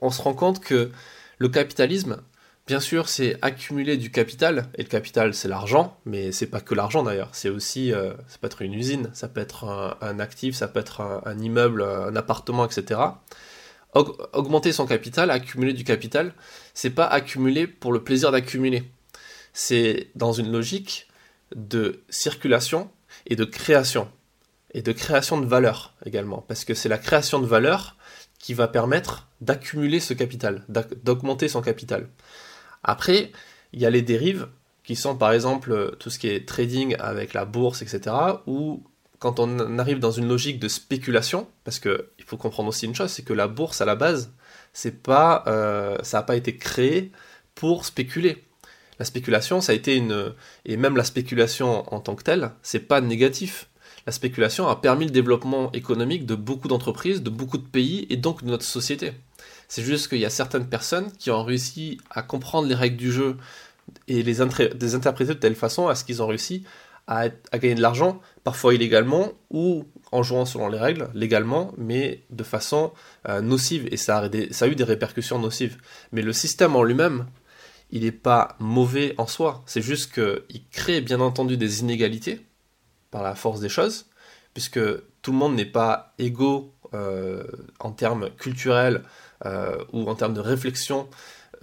on 0.00 0.10
se 0.10 0.20
rend 0.22 0.34
compte 0.34 0.60
que 0.60 0.90
le 1.38 1.48
capitalisme, 1.48 2.18
Bien 2.68 2.80
sûr, 2.80 3.08
c'est 3.08 3.38
accumuler 3.40 3.96
du 3.96 4.10
capital, 4.10 4.66
et 4.74 4.82
le 4.82 4.88
capital 4.90 5.32
c'est 5.32 5.48
l'argent, 5.48 5.96
mais 6.04 6.32
c'est 6.32 6.48
pas 6.48 6.60
que 6.60 6.74
l'argent 6.74 7.02
d'ailleurs, 7.02 7.30
c'est 7.32 7.48
aussi, 7.48 7.94
euh, 7.94 8.12
ça 8.28 8.36
peut 8.38 8.46
être 8.46 8.60
une 8.60 8.74
usine, 8.74 9.08
ça 9.14 9.26
peut 9.26 9.40
être 9.40 9.64
un, 10.02 10.20
actif, 10.20 10.54
ça 10.54 10.68
peut 10.68 10.80
être 10.80 11.00
un, 11.00 11.38
immeuble, 11.38 11.82
un 11.82 12.14
appartement, 12.14 12.66
etc. 12.66 13.00
augmenter 13.94 14.72
son 14.72 14.86
capital, 14.86 15.30
accumuler 15.30 15.72
du 15.72 15.84
capital, 15.84 16.34
c'est 16.74 16.90
pas 16.90 17.06
accumuler 17.06 17.66
pour 17.66 17.92
le 17.92 18.04
plaisir 18.04 18.30
d'accumuler. 18.30 18.84
C'est 19.52 20.10
dans 20.14 20.32
une 20.32 20.52
logique 20.52 21.08
de 21.54 22.02
circulation 22.08 22.90
et 23.26 23.36
de 23.36 23.44
création, 23.44 24.10
et 24.72 24.82
de 24.82 24.92
création 24.92 25.40
de 25.40 25.46
valeur 25.46 25.94
également, 26.04 26.44
parce 26.46 26.64
que 26.64 26.74
c'est 26.74 26.88
la 26.88 26.98
création 26.98 27.38
de 27.38 27.46
valeur 27.46 27.96
qui 28.38 28.54
va 28.54 28.68
permettre 28.68 29.28
d'accumuler 29.40 30.00
ce 30.00 30.14
capital, 30.14 30.64
d'augmenter 31.02 31.48
son 31.48 31.62
capital. 31.62 32.08
Après, 32.82 33.32
il 33.72 33.80
y 33.80 33.86
a 33.86 33.90
les 33.90 34.02
dérives 34.02 34.48
qui 34.84 34.96
sont 34.96 35.16
par 35.16 35.32
exemple 35.32 35.96
tout 35.98 36.10
ce 36.10 36.18
qui 36.18 36.28
est 36.28 36.46
trading 36.46 36.96
avec 36.98 37.34
la 37.34 37.44
bourse, 37.44 37.82
etc. 37.82 38.14
quand 39.18 39.40
on 39.40 39.78
arrive 39.78 39.98
dans 39.98 40.10
une 40.10 40.28
logique 40.28 40.60
de 40.60 40.68
spéculation, 40.68 41.48
parce 41.64 41.78
qu'il 41.78 42.24
faut 42.24 42.36
comprendre 42.36 42.68
aussi 42.68 42.86
une 42.86 42.94
chose, 42.94 43.10
c'est 43.10 43.24
que 43.24 43.32
la 43.32 43.48
bourse 43.48 43.80
à 43.80 43.84
la 43.84 43.96
base, 43.96 44.32
euh, 45.08 45.96
ça 46.02 46.18
n'a 46.18 46.22
pas 46.22 46.36
été 46.36 46.56
créé 46.56 47.10
pour 47.54 47.84
spéculer. 47.84 48.44
La 48.98 49.04
spéculation, 49.04 49.60
ça 49.60 49.72
a 49.72 49.74
été 49.74 49.96
une, 49.96 50.34
et 50.64 50.76
même 50.76 50.96
la 50.96 51.04
spéculation 51.04 51.92
en 51.92 52.00
tant 52.00 52.14
que 52.14 52.22
telle, 52.22 52.50
c'est 52.62 52.80
pas 52.80 53.00
négatif. 53.00 53.68
La 54.06 54.12
spéculation 54.12 54.68
a 54.68 54.76
permis 54.76 55.04
le 55.04 55.10
développement 55.10 55.70
économique 55.72 56.24
de 56.24 56.34
beaucoup 56.34 56.68
d'entreprises, 56.68 57.22
de 57.22 57.30
beaucoup 57.30 57.58
de 57.58 57.66
pays 57.66 58.06
et 58.10 58.16
donc 58.16 58.42
de 58.42 58.48
notre 58.48 58.64
société. 58.64 59.12
C'est 59.68 59.82
juste 59.82 60.08
qu'il 60.08 60.18
y 60.18 60.24
a 60.24 60.30
certaines 60.30 60.66
personnes 60.66 61.12
qui 61.18 61.30
ont 61.30 61.44
réussi 61.44 61.98
à 62.10 62.22
comprendre 62.22 62.68
les 62.68 62.74
règles 62.74 62.96
du 62.96 63.12
jeu 63.12 63.36
et 64.06 64.22
les, 64.22 64.40
interpréter 64.40 65.34
de 65.34 65.38
telle 65.38 65.54
façon 65.54 65.88
à 65.88 65.94
ce 65.94 66.04
qu'ils 66.04 66.22
ont 66.22 66.26
réussi 66.26 66.64
à, 67.08 67.28
gagner 67.58 67.74
de 67.74 67.80
l'argent, 67.80 68.20
parfois 68.44 68.74
illégalement 68.74 69.32
ou 69.50 69.86
en 70.12 70.22
jouant 70.22 70.44
selon 70.44 70.68
les 70.68 70.78
règles, 70.78 71.08
légalement, 71.14 71.72
mais 71.76 72.22
de 72.30 72.44
façon 72.44 72.92
euh, 73.28 73.40
nocive. 73.40 73.88
Et 73.90 73.96
ça 73.96 74.18
a, 74.18 74.24
a 74.26 74.66
eu 74.68 74.74
des 74.74 74.84
répercussions 74.84 75.38
nocives. 75.38 75.78
Mais 76.12 76.22
le 76.22 76.32
système 76.32 76.76
en 76.76 76.82
lui-même, 76.82 77.26
il 77.90 78.02
n'est 78.02 78.12
pas 78.12 78.56
mauvais 78.60 79.14
en 79.16 79.26
soi. 79.26 79.62
C'est 79.66 79.82
juste 79.82 80.12
qu'il 80.12 80.68
crée 80.70 81.00
bien 81.00 81.20
entendu 81.20 81.56
des 81.56 81.80
inégalités 81.80 82.46
par 83.10 83.22
la 83.22 83.34
force 83.34 83.60
des 83.60 83.70
choses, 83.70 84.06
puisque 84.52 84.80
tout 85.22 85.32
le 85.32 85.38
monde 85.38 85.56
n'est 85.56 85.64
pas 85.64 86.14
égaux 86.18 86.74
euh, 86.92 87.44
en 87.80 87.90
termes 87.92 88.30
culturels, 88.36 89.02
euh, 89.46 89.76
ou 89.92 90.08
en 90.08 90.14
termes 90.14 90.34
de 90.34 90.40
réflexion, 90.40 91.08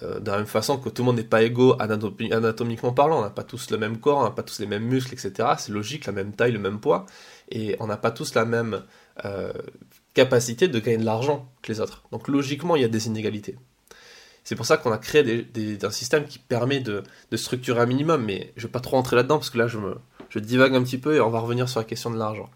euh, 0.03 0.19
de 0.19 0.29
la 0.29 0.37
même 0.37 0.45
façon 0.45 0.77
que 0.77 0.89
tout 0.89 1.01
le 1.01 1.05
monde 1.05 1.15
n'est 1.15 1.23
pas 1.23 1.43
égaux 1.43 1.77
anatomiquement 1.79 2.91
parlant, 2.91 3.19
on 3.19 3.21
n'a 3.21 3.29
pas 3.29 3.43
tous 3.43 3.71
le 3.71 3.77
même 3.77 3.99
corps, 3.99 4.17
on 4.17 4.23
n'a 4.23 4.31
pas 4.31 4.43
tous 4.43 4.59
les 4.59 4.65
mêmes 4.65 4.83
muscles, 4.83 5.13
etc. 5.13 5.49
C'est 5.57 5.71
logique, 5.71 6.05
la 6.05 6.11
même 6.11 6.33
taille, 6.33 6.51
le 6.51 6.59
même 6.59 6.79
poids, 6.79 7.05
et 7.49 7.77
on 7.79 7.87
n'a 7.87 7.97
pas 7.97 8.11
tous 8.11 8.33
la 8.33 8.43
même 8.43 8.83
euh, 9.23 9.53
capacité 10.13 10.67
de 10.67 10.79
gagner 10.79 10.97
de 10.97 11.05
l'argent 11.05 11.49
que 11.61 11.71
les 11.71 11.79
autres. 11.79 12.03
Donc 12.11 12.27
logiquement, 12.27 12.75
il 12.75 12.81
y 12.81 12.85
a 12.85 12.89
des 12.89 13.07
inégalités. 13.07 13.57
C'est 14.43 14.55
pour 14.55 14.65
ça 14.65 14.77
qu'on 14.77 14.91
a 14.91 14.97
créé 14.97 15.47
un 15.81 15.89
système 15.89 16.25
qui 16.25 16.39
permet 16.39 16.79
de, 16.79 17.03
structurer 17.33 17.81
un 17.81 17.85
minimum, 17.85 18.23
mais 18.23 18.53
je 18.57 18.63
ne 18.63 18.67
vais 18.67 18.71
pas 18.71 18.79
trop 18.79 18.97
rentrer 18.97 19.15
là-dedans 19.15 19.37
parce 19.37 19.49
que 19.49 19.57
là 19.57 19.67
je 19.67 20.39
divague 20.39 20.75
un 20.75 20.83
petit 20.83 20.99
peu 20.99 21.15
et 21.15 21.21
on 21.21 21.29
va 21.29 21.39
revenir 21.39 21.67
sur 21.67 21.79
la 21.79 21.85
question 21.85 22.11
de 22.11 22.17
l'argent. 22.17 22.49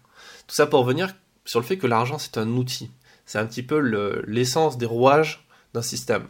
Tout 0.46 0.54
ça 0.54 0.66
pour 0.66 0.80
revenir 0.80 1.14
sur 1.44 1.58
le 1.58 1.64
fait 1.64 1.78
que 1.78 1.88
l'argent 1.88 2.18
c'est 2.18 2.38
un 2.38 2.48
outil. 2.48 2.92
C'est 3.26 3.38
un 3.38 3.46
petit 3.46 3.64
peu 3.64 3.78
l'essence 4.26 4.78
des 4.78 4.86
rouages 4.86 5.48
d'un 5.74 5.82
système. 5.82 6.28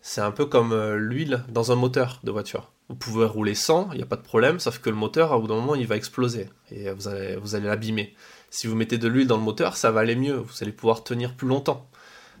C'est 0.00 0.20
un 0.20 0.30
peu 0.30 0.46
comme 0.46 0.72
euh, 0.72 0.96
l'huile 0.96 1.44
dans 1.48 1.72
un 1.72 1.74
moteur 1.74 2.20
de 2.24 2.30
voiture. 2.30 2.72
Vous 2.88 2.94
pouvez 2.94 3.26
rouler 3.26 3.54
sans, 3.54 3.90
il 3.92 3.98
n'y 3.98 4.02
a 4.02 4.06
pas 4.06 4.16
de 4.16 4.22
problème, 4.22 4.60
sauf 4.60 4.78
que 4.78 4.88
le 4.88 4.96
moteur, 4.96 5.32
à 5.32 5.38
bout 5.38 5.46
d'un 5.46 5.56
moment, 5.56 5.74
il 5.74 5.86
va 5.86 5.96
exploser 5.96 6.48
et 6.70 6.90
vous 6.90 7.08
allez, 7.08 7.36
vous 7.36 7.56
l'abîmer. 7.58 8.14
Si 8.50 8.66
vous 8.66 8.74
mettez 8.74 8.96
de 8.96 9.08
l'huile 9.08 9.26
dans 9.26 9.36
le 9.36 9.42
moteur, 9.42 9.76
ça 9.76 9.90
va 9.90 10.00
aller 10.00 10.16
mieux, 10.16 10.36
vous 10.36 10.54
allez 10.62 10.72
pouvoir 10.72 11.04
tenir 11.04 11.34
plus 11.34 11.46
longtemps. 11.46 11.90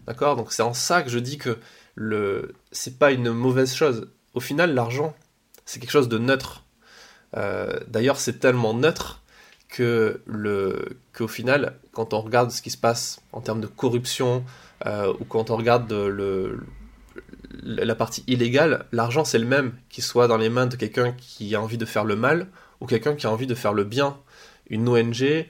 D'accord? 0.06 0.36
Donc 0.36 0.52
c'est 0.52 0.62
en 0.62 0.72
ça 0.72 1.02
que 1.02 1.10
je 1.10 1.18
dis 1.18 1.36
que 1.36 1.58
le 1.94 2.54
c'est 2.72 2.98
pas 2.98 3.12
une 3.12 3.30
mauvaise 3.30 3.74
chose. 3.74 4.08
Au 4.32 4.40
final, 4.40 4.72
l'argent, 4.72 5.14
c'est 5.66 5.80
quelque 5.80 5.90
chose 5.90 6.08
de 6.08 6.16
neutre. 6.16 6.64
Euh, 7.36 7.78
d'ailleurs, 7.88 8.18
c'est 8.18 8.38
tellement 8.38 8.72
neutre 8.72 9.22
que 9.68 10.22
le 10.24 10.98
qu'au 11.12 11.28
final, 11.28 11.78
quand 11.92 12.14
on 12.14 12.20
regarde 12.22 12.50
ce 12.50 12.62
qui 12.62 12.70
se 12.70 12.78
passe 12.78 13.20
en 13.32 13.42
termes 13.42 13.60
de 13.60 13.66
corruption 13.66 14.44
euh, 14.86 15.12
ou 15.20 15.24
quand 15.24 15.50
on 15.50 15.56
regarde 15.56 15.92
le, 15.92 16.60
la 17.62 17.94
partie 17.94 18.24
illégale, 18.26 18.86
l'argent 18.92 19.24
c'est 19.24 19.38
le 19.38 19.46
même, 19.46 19.72
qu'il 19.88 20.04
soit 20.04 20.28
dans 20.28 20.36
les 20.36 20.48
mains 20.48 20.66
de 20.66 20.76
quelqu'un 20.76 21.12
qui 21.12 21.54
a 21.54 21.60
envie 21.60 21.78
de 21.78 21.84
faire 21.84 22.04
le 22.04 22.16
mal 22.16 22.48
ou 22.80 22.86
quelqu'un 22.86 23.14
qui 23.14 23.26
a 23.26 23.30
envie 23.30 23.46
de 23.46 23.54
faire 23.54 23.72
le 23.72 23.84
bien. 23.84 24.18
Une 24.68 24.88
ONG, 24.88 25.46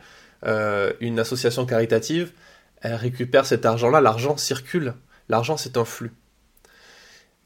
euh, 0.47 0.93
une 1.01 1.19
association 1.19 1.67
caritative, 1.67 2.33
elle 2.81 2.95
récupère 2.95 3.47
cet 3.47 3.67
argent-là, 3.67 4.01
l'argent 4.01 4.37
circule, 4.37 4.95
l'argent 5.29 5.57
c'est 5.57 5.77
un 5.77 5.85
flux. 5.85 6.13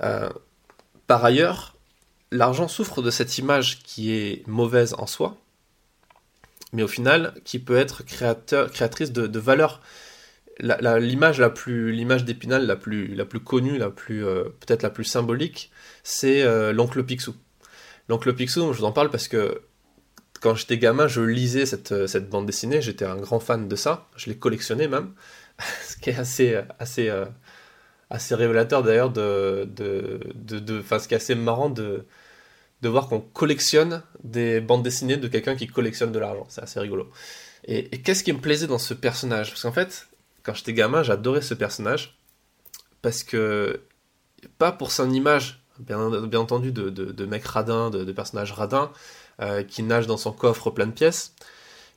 Euh, 0.02 0.28
par 1.06 1.24
ailleurs, 1.24 1.76
l'argent 2.30 2.68
souffre 2.68 3.02
de 3.02 3.10
cette 3.10 3.38
image 3.38 3.82
qui 3.82 4.12
est 4.12 4.46
mauvaise 4.46 4.94
en 4.98 5.06
soi, 5.06 5.36
mais 6.72 6.82
au 6.82 6.88
final, 6.88 7.34
qui 7.44 7.58
peut 7.58 7.76
être 7.76 8.02
créateur, 8.04 8.70
créatrice 8.70 9.12
de, 9.12 9.26
de 9.26 9.38
valeur. 9.38 9.80
L'image 10.58 11.40
la, 11.40 11.50
plus, 11.50 11.92
l'image 11.92 12.24
d'Épinal 12.24 12.66
la 12.66 12.76
plus, 12.76 13.14
la 13.14 13.24
plus 13.24 13.40
connue, 13.40 13.78
la 13.78 13.90
plus, 13.90 14.24
euh, 14.24 14.44
peut-être 14.60 14.82
la 14.82 14.90
plus 14.90 15.04
symbolique, 15.04 15.70
c'est 16.02 16.42
euh, 16.42 16.72
l'oncle 16.72 17.02
Picsou. 17.02 17.34
L'oncle 18.08 18.34
Picsou, 18.34 18.72
je 18.72 18.78
vous 18.78 18.84
en 18.84 18.92
parle 18.92 19.10
parce 19.10 19.28
que 19.28 19.62
quand 20.40 20.54
j'étais 20.54 20.76
gamin, 20.76 21.08
je 21.08 21.22
lisais 21.22 21.64
cette, 21.66 22.06
cette 22.06 22.28
bande 22.28 22.46
dessinée, 22.46 22.82
j'étais 22.82 23.04
un 23.04 23.16
grand 23.16 23.40
fan 23.40 23.66
de 23.68 23.76
ça, 23.76 24.08
je 24.16 24.28
l'ai 24.28 24.36
collectionné 24.36 24.88
même, 24.88 25.12
ce 25.84 25.96
qui 25.96 26.10
est 26.10 26.18
assez, 26.18 26.60
assez, 26.78 27.08
euh, 27.08 27.24
assez 28.10 28.34
révélateur 28.34 28.82
d'ailleurs 28.82 29.10
de, 29.10 29.68
de, 29.74 30.20
de, 30.34 30.58
de 30.58 30.82
ce 30.82 31.08
qui 31.08 31.14
est 31.14 31.16
assez 31.16 31.34
marrant 31.34 31.70
de, 31.70 32.04
de 32.82 32.88
voir 32.88 33.08
qu'on 33.08 33.20
collectionne 33.20 34.02
des 34.24 34.60
bandes 34.60 34.82
dessinées 34.82 35.16
de 35.16 35.28
quelqu'un 35.28 35.54
qui 35.54 35.68
collectionne 35.68 36.12
de 36.12 36.18
l'argent. 36.18 36.46
C'est 36.48 36.62
assez 36.62 36.80
rigolo. 36.80 37.08
Et, 37.64 37.88
qu'est-ce 38.02 38.24
qui 38.24 38.32
me 38.32 38.40
plaisait 38.40 38.66
dans 38.66 38.78
ce 38.78 38.92
personnage? 38.92 39.50
Parce 39.50 39.62
qu'en 39.62 39.72
fait, 39.72 40.08
quand 40.42 40.54
j'étais 40.54 40.72
gamin, 40.72 41.02
j'adorais 41.02 41.42
ce 41.42 41.54
personnage. 41.54 42.18
Parce 43.00 43.24
que, 43.24 43.80
pas 44.58 44.72
pour 44.72 44.92
son 44.92 45.10
image, 45.10 45.62
bien, 45.78 45.98
entendu, 46.34 46.72
de, 46.72 47.26
mec 47.26 47.44
radin, 47.44 47.90
de, 47.90 48.04
de 48.04 48.12
personnage 48.12 48.52
radin, 48.52 48.92
euh, 49.40 49.62
qui 49.62 49.82
nage 49.82 50.06
dans 50.06 50.16
son 50.16 50.32
coffre 50.32 50.70
plein 50.70 50.86
de 50.86 50.92
pièces. 50.92 51.34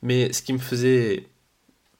Mais 0.02 0.32
ce 0.32 0.42
qui 0.42 0.52
me 0.52 0.58
faisait 0.58 1.28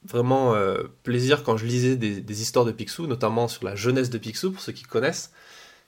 vraiment 0.03 0.53
euh, 0.55 0.83
plaisir 1.03 1.43
quand 1.43 1.57
je 1.57 1.65
lisais 1.65 1.95
des, 1.95 2.21
des, 2.21 2.41
histoires 2.41 2.65
de 2.65 2.71
Picsou, 2.71 3.07
notamment 3.07 3.47
sur 3.47 3.65
la 3.65 3.75
jeunesse 3.75 4.09
de 4.09 4.17
Picsou, 4.17 4.51
pour 4.51 4.61
ceux 4.61 4.71
qui 4.71 4.83
connaissent, 4.83 5.31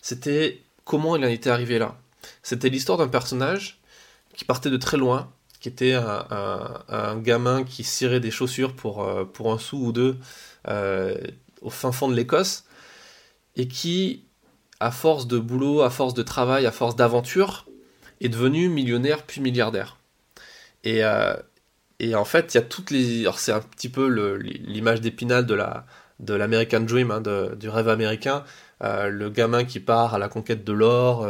c'était 0.01 0.61
comment 0.83 1.15
il 1.15 1.23
en 1.23 1.27
était 1.27 1.49
arrivé 1.49 1.79
là. 1.79 1.97
C'était 2.43 2.69
l'histoire 2.69 2.97
d'un 2.97 3.07
personnage 3.07 3.79
qui 4.35 4.45
partait 4.45 4.69
de 4.69 4.77
très 4.77 4.97
loin, 4.97 5.31
qui 5.59 5.67
était 5.67 5.93
un, 5.93 7.17
gamin 7.17 7.63
qui 7.63 7.83
cirait 7.83 8.19
des 8.19 8.31
chaussures 8.31 8.75
pour, 8.75 9.03
euh, 9.03 9.25
pour 9.25 9.51
un 9.51 9.59
sou 9.59 9.87
ou 9.87 9.91
deux 9.91 10.17
euh, 10.67 11.17
au 11.61 11.69
fin 11.69 11.91
fond 11.91 12.07
de 12.07 12.15
l'Écosse, 12.15 12.63
et 13.57 13.67
qui, 13.67 14.23
à 14.79 14.91
force 14.91 15.27
de 15.27 15.37
boulot, 15.37 15.81
à 15.81 15.89
force 15.89 16.13
de 16.13 16.23
travail, 16.23 16.65
à 16.65 16.71
force 16.71 16.95
d'aventure, 16.95 17.67
est 18.21 18.29
devenu 18.29 18.69
millionnaire 18.69 19.23
puis 19.23 19.41
milliardaire. 19.41 19.97
Et, 20.85 21.03
euh, 21.03 21.35
et 21.99 22.15
en 22.15 22.23
fait, 22.23 22.53
il 22.53 22.57
y 22.57 22.59
a 22.59 22.63
toutes 22.63 22.91
les. 22.91 23.21
Alors, 23.21 23.39
c'est 23.39 23.51
un 23.51 23.59
petit 23.59 23.89
peu 23.89 24.07
l'image 24.37 25.01
d'épinal 25.01 25.45
de 25.45 25.53
la 25.53 25.85
de 26.19 26.33
l'American 26.33 26.81
Dream, 26.81 27.11
hein, 27.11 27.21
du 27.21 27.69
rêve 27.69 27.87
américain. 27.89 28.43
le 28.81 29.29
gamin 29.29 29.63
qui 29.63 29.79
part 29.79 30.13
à 30.13 30.19
la 30.19 30.29
conquête 30.29 30.63
de 30.65 30.73
l'or, 30.73 31.27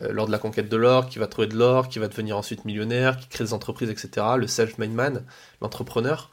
lors 0.00 0.26
de 0.26 0.32
la 0.32 0.38
conquête 0.38 0.68
de 0.68 0.76
l'or, 0.76 1.08
qui 1.08 1.18
va 1.18 1.26
trouver 1.26 1.48
de 1.48 1.56
l'or, 1.56 1.88
qui 1.88 1.98
va 1.98 2.08
devenir 2.08 2.36
ensuite 2.36 2.64
millionnaire, 2.64 3.16
qui 3.16 3.28
crée 3.28 3.44
des 3.44 3.54
entreprises, 3.54 3.90
etc. 3.90 4.26
Le 4.36 4.46
self-made 4.46 4.92
man, 4.92 5.24
l'entrepreneur. 5.60 6.30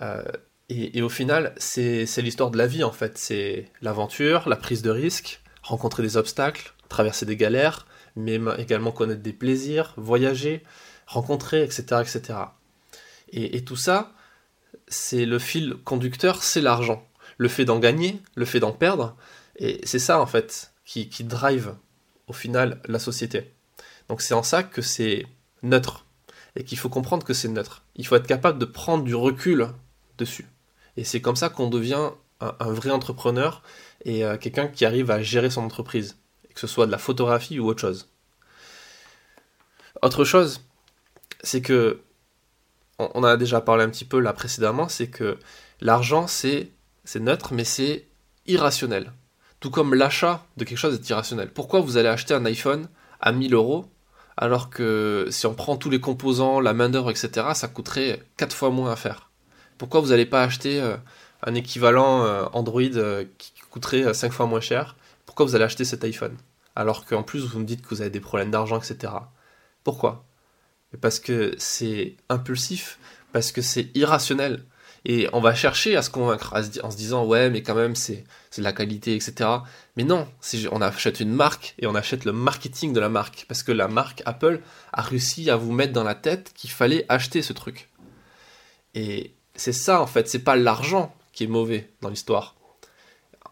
Euh, 0.00 0.22
et, 0.70 1.02
au 1.02 1.10
final, 1.10 1.54
c'est 1.58 2.06
l'histoire 2.18 2.50
de 2.50 2.56
la 2.56 2.66
vie 2.66 2.84
en 2.84 2.92
fait. 2.92 3.18
C'est 3.18 3.70
l'aventure, 3.82 4.48
la 4.48 4.56
prise 4.56 4.80
de 4.80 4.90
risque, 4.90 5.42
rencontrer 5.62 6.02
des 6.02 6.16
obstacles, 6.16 6.72
traverser 6.88 7.26
des 7.26 7.36
galères, 7.36 7.86
mais 8.16 8.40
également 8.58 8.92
connaître 8.92 9.22
des 9.22 9.34
plaisirs, 9.34 9.92
voyager, 9.98 10.62
rencontrer, 11.06 11.62
etc. 11.62 12.00
etc. 12.00 12.38
Et, 13.30 13.56
et 13.58 13.64
tout 13.64 13.76
ça, 13.76 14.12
c'est 14.88 15.26
le 15.26 15.38
fil 15.38 15.76
conducteur, 15.84 16.42
c'est 16.42 16.62
l'argent. 16.62 17.06
Le 17.36 17.48
fait 17.48 17.66
d'en 17.66 17.78
gagner, 17.78 18.22
le 18.34 18.46
fait 18.46 18.60
d'en 18.60 18.72
perdre, 18.72 19.16
et 19.56 19.80
c'est 19.84 19.98
ça 19.98 20.20
en 20.20 20.26
fait 20.26 20.72
qui, 20.84 21.08
qui 21.08 21.24
drive 21.24 21.74
au 22.26 22.32
final 22.32 22.80
la 22.86 22.98
société. 22.98 23.52
Donc 24.08 24.20
c'est 24.22 24.34
en 24.34 24.42
ça 24.42 24.62
que 24.62 24.82
c'est 24.82 25.26
neutre 25.62 26.06
et 26.56 26.64
qu'il 26.64 26.78
faut 26.78 26.88
comprendre 26.88 27.24
que 27.24 27.34
c'est 27.34 27.48
neutre. 27.48 27.82
Il 27.96 28.06
faut 28.06 28.16
être 28.16 28.26
capable 28.26 28.58
de 28.58 28.64
prendre 28.64 29.04
du 29.04 29.14
recul 29.14 29.68
dessus. 30.18 30.46
Et 30.96 31.04
c'est 31.04 31.20
comme 31.20 31.36
ça 31.36 31.48
qu'on 31.48 31.68
devient 31.68 32.10
un, 32.40 32.72
vrai 32.72 32.90
entrepreneur 32.90 33.62
et 34.04 34.24
euh, 34.24 34.36
quelqu'un 34.36 34.68
qui 34.68 34.84
arrive 34.84 35.10
à 35.10 35.22
gérer 35.22 35.50
son 35.50 35.62
entreprise. 35.62 36.16
que 36.54 36.60
ce 36.60 36.66
soit 36.66 36.86
de 36.86 36.92
la 36.92 36.98
photographie 36.98 37.58
ou 37.58 37.66
autre 37.66 37.80
chose. 37.80 38.08
Autre 40.02 40.24
chose, 40.24 40.60
c'est 41.42 41.62
que, 41.62 42.02
on 42.98 43.06
en 43.06 43.24
a 43.24 43.36
déjà 43.36 43.60
parlé 43.60 43.82
un 43.84 43.90
petit 43.90 44.04
peu 44.04 44.20
là 44.20 44.32
précédemment, 44.32 44.88
c'est 44.88 45.08
que 45.08 45.38
l'argent 45.80 46.26
c'est 46.26 46.70
neutre, 47.16 47.54
mais 47.54 47.64
c'est 47.64 48.06
irrationnel. 48.46 49.12
Tout 49.64 49.70
comme 49.70 49.94
l'achat 49.94 50.44
de 50.58 50.64
quelque 50.64 50.76
chose 50.76 50.92
est 50.92 51.08
irrationnel. 51.08 51.50
Pourquoi 51.50 51.80
vous 51.80 51.96
allez 51.96 52.10
acheter 52.10 52.34
un 52.34 52.44
iPhone 52.44 52.86
à 53.18 53.32
1000 53.32 53.54
euros 53.54 53.86
alors 54.36 54.68
que 54.68 55.28
si 55.30 55.46
on 55.46 55.54
prend 55.54 55.78
tous 55.78 55.88
les 55.88 56.00
composants, 56.00 56.60
la 56.60 56.74
main-d'œuvre, 56.74 57.10
etc., 57.10 57.46
ça 57.54 57.66
coûterait 57.68 58.22
4 58.36 58.54
fois 58.54 58.68
moins 58.68 58.92
à 58.92 58.96
faire? 58.96 59.30
Pourquoi 59.78 60.02
vous 60.02 60.08
n'allez 60.08 60.26
pas 60.26 60.42
acheter 60.42 60.82
euh, 60.82 60.98
un 61.44 61.54
équivalent 61.54 62.26
euh, 62.26 62.44
Android 62.52 62.82
euh, 62.82 63.24
qui 63.38 63.54
coûterait 63.70 64.12
5 64.12 64.32
fois 64.34 64.44
moins 64.44 64.60
cher? 64.60 64.96
Pourquoi 65.24 65.46
vous 65.46 65.54
allez 65.54 65.64
acheter 65.64 65.86
cet 65.86 66.04
iPhone? 66.04 66.36
Alors 66.76 67.06
qu'en 67.06 67.22
plus, 67.22 67.46
vous 67.46 67.58
me 67.58 67.64
dites 67.64 67.80
que 67.80 67.88
vous 67.88 68.02
avez 68.02 68.10
des 68.10 68.20
problèmes 68.20 68.50
d'argent, 68.50 68.78
etc. 68.78 69.14
Pourquoi? 69.82 70.26
Parce 71.00 71.18
que 71.18 71.54
c'est 71.56 72.16
impulsif, 72.28 72.98
parce 73.32 73.50
que 73.50 73.62
c'est 73.62 73.88
irrationnel. 73.94 74.62
Et 75.06 75.28
on 75.34 75.40
va 75.40 75.54
chercher 75.54 75.96
à 75.96 76.02
se 76.02 76.08
convaincre 76.08 76.54
en 76.82 76.90
se 76.90 76.96
disant 76.96 77.26
ouais 77.26 77.50
mais 77.50 77.62
quand 77.62 77.74
même 77.74 77.94
c'est 77.94 78.24
de 78.56 78.62
la 78.62 78.72
qualité 78.72 79.14
etc. 79.14 79.50
Mais 79.96 80.04
non, 80.04 80.26
on 80.72 80.80
achète 80.80 81.20
une 81.20 81.32
marque 81.32 81.74
et 81.78 81.86
on 81.86 81.94
achète 81.94 82.24
le 82.24 82.32
marketing 82.32 82.92
de 82.94 83.00
la 83.00 83.10
marque 83.10 83.44
parce 83.46 83.62
que 83.62 83.72
la 83.72 83.88
marque 83.88 84.22
Apple 84.24 84.62
a 84.92 85.02
réussi 85.02 85.50
à 85.50 85.56
vous 85.56 85.72
mettre 85.72 85.92
dans 85.92 86.04
la 86.04 86.14
tête 86.14 86.52
qu'il 86.54 86.70
fallait 86.70 87.04
acheter 87.10 87.42
ce 87.42 87.52
truc. 87.52 87.90
Et 88.94 89.34
c'est 89.54 89.72
ça 89.72 90.00
en 90.00 90.06
fait, 90.06 90.28
c'est 90.28 90.38
pas 90.38 90.56
l'argent 90.56 91.14
qui 91.32 91.44
est 91.44 91.48
mauvais 91.48 91.90
dans 92.00 92.08
l'histoire. 92.08 92.54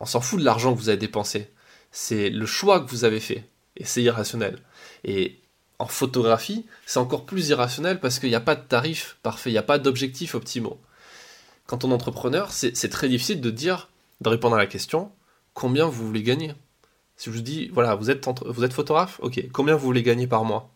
On 0.00 0.06
s'en 0.06 0.20
fout 0.20 0.40
de 0.40 0.44
l'argent 0.44 0.72
que 0.72 0.78
vous 0.78 0.88
avez 0.88 0.98
dépensé. 0.98 1.50
C'est 1.90 2.30
le 2.30 2.46
choix 2.46 2.80
que 2.80 2.90
vous 2.90 3.04
avez 3.04 3.20
fait 3.20 3.46
et 3.76 3.84
c'est 3.84 4.02
irrationnel. 4.02 4.58
Et 5.04 5.38
en 5.78 5.86
photographie, 5.86 6.64
c'est 6.86 6.98
encore 6.98 7.26
plus 7.26 7.50
irrationnel 7.50 8.00
parce 8.00 8.18
qu'il 8.18 8.30
n'y 8.30 8.34
a 8.34 8.40
pas 8.40 8.54
de 8.54 8.62
tarif 8.62 9.18
parfait, 9.22 9.50
il 9.50 9.54
n'y 9.54 9.58
a 9.58 9.62
pas 9.62 9.78
d'objectif 9.78 10.34
optimaux 10.34 10.80
quand 11.72 11.84
on 11.84 11.90
est 11.90 11.94
entrepreneur, 11.94 12.52
c'est 12.52 12.90
très 12.90 13.08
difficile 13.08 13.40
de 13.40 13.48
dire, 13.48 13.88
de 14.20 14.28
répondre 14.28 14.56
à 14.56 14.58
la 14.58 14.66
question, 14.66 15.10
combien 15.54 15.86
vous 15.86 16.06
voulez 16.06 16.22
gagner? 16.22 16.52
Si 17.16 17.30
je 17.30 17.34
vous 17.34 17.40
dis, 17.40 17.68
voilà, 17.68 17.94
vous 17.94 18.10
êtes, 18.10 18.28
vous 18.44 18.62
êtes 18.62 18.74
photographe, 18.74 19.18
ok, 19.22 19.42
combien 19.54 19.74
vous 19.74 19.86
voulez 19.86 20.02
gagner 20.02 20.26
par 20.26 20.44
mois? 20.44 20.68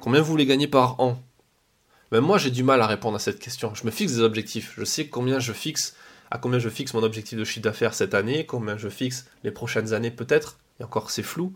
Combien 0.00 0.22
vous 0.22 0.30
voulez 0.30 0.46
gagner 0.46 0.66
par 0.66 0.98
an? 1.00 1.22
Même 2.12 2.24
moi, 2.24 2.38
j'ai 2.38 2.50
du 2.50 2.62
mal 2.62 2.80
à 2.80 2.86
répondre 2.86 3.16
à 3.16 3.18
cette 3.18 3.40
question. 3.40 3.74
Je 3.74 3.84
me 3.84 3.90
fixe 3.90 4.14
des 4.14 4.22
objectifs. 4.22 4.72
Je 4.78 4.86
sais 4.86 5.08
combien 5.08 5.38
je 5.38 5.52
fixe, 5.52 5.96
à 6.30 6.38
combien 6.38 6.58
je 6.58 6.70
fixe 6.70 6.94
mon 6.94 7.02
objectif 7.02 7.38
de 7.38 7.44
chiffre 7.44 7.64
d'affaires 7.64 7.92
cette 7.92 8.14
année, 8.14 8.46
combien 8.46 8.78
je 8.78 8.88
fixe 8.88 9.26
les 9.44 9.50
prochaines 9.50 9.92
années 9.92 10.10
peut-être. 10.10 10.56
Et 10.80 10.84
encore, 10.84 11.10
c'est 11.10 11.22
flou. 11.22 11.52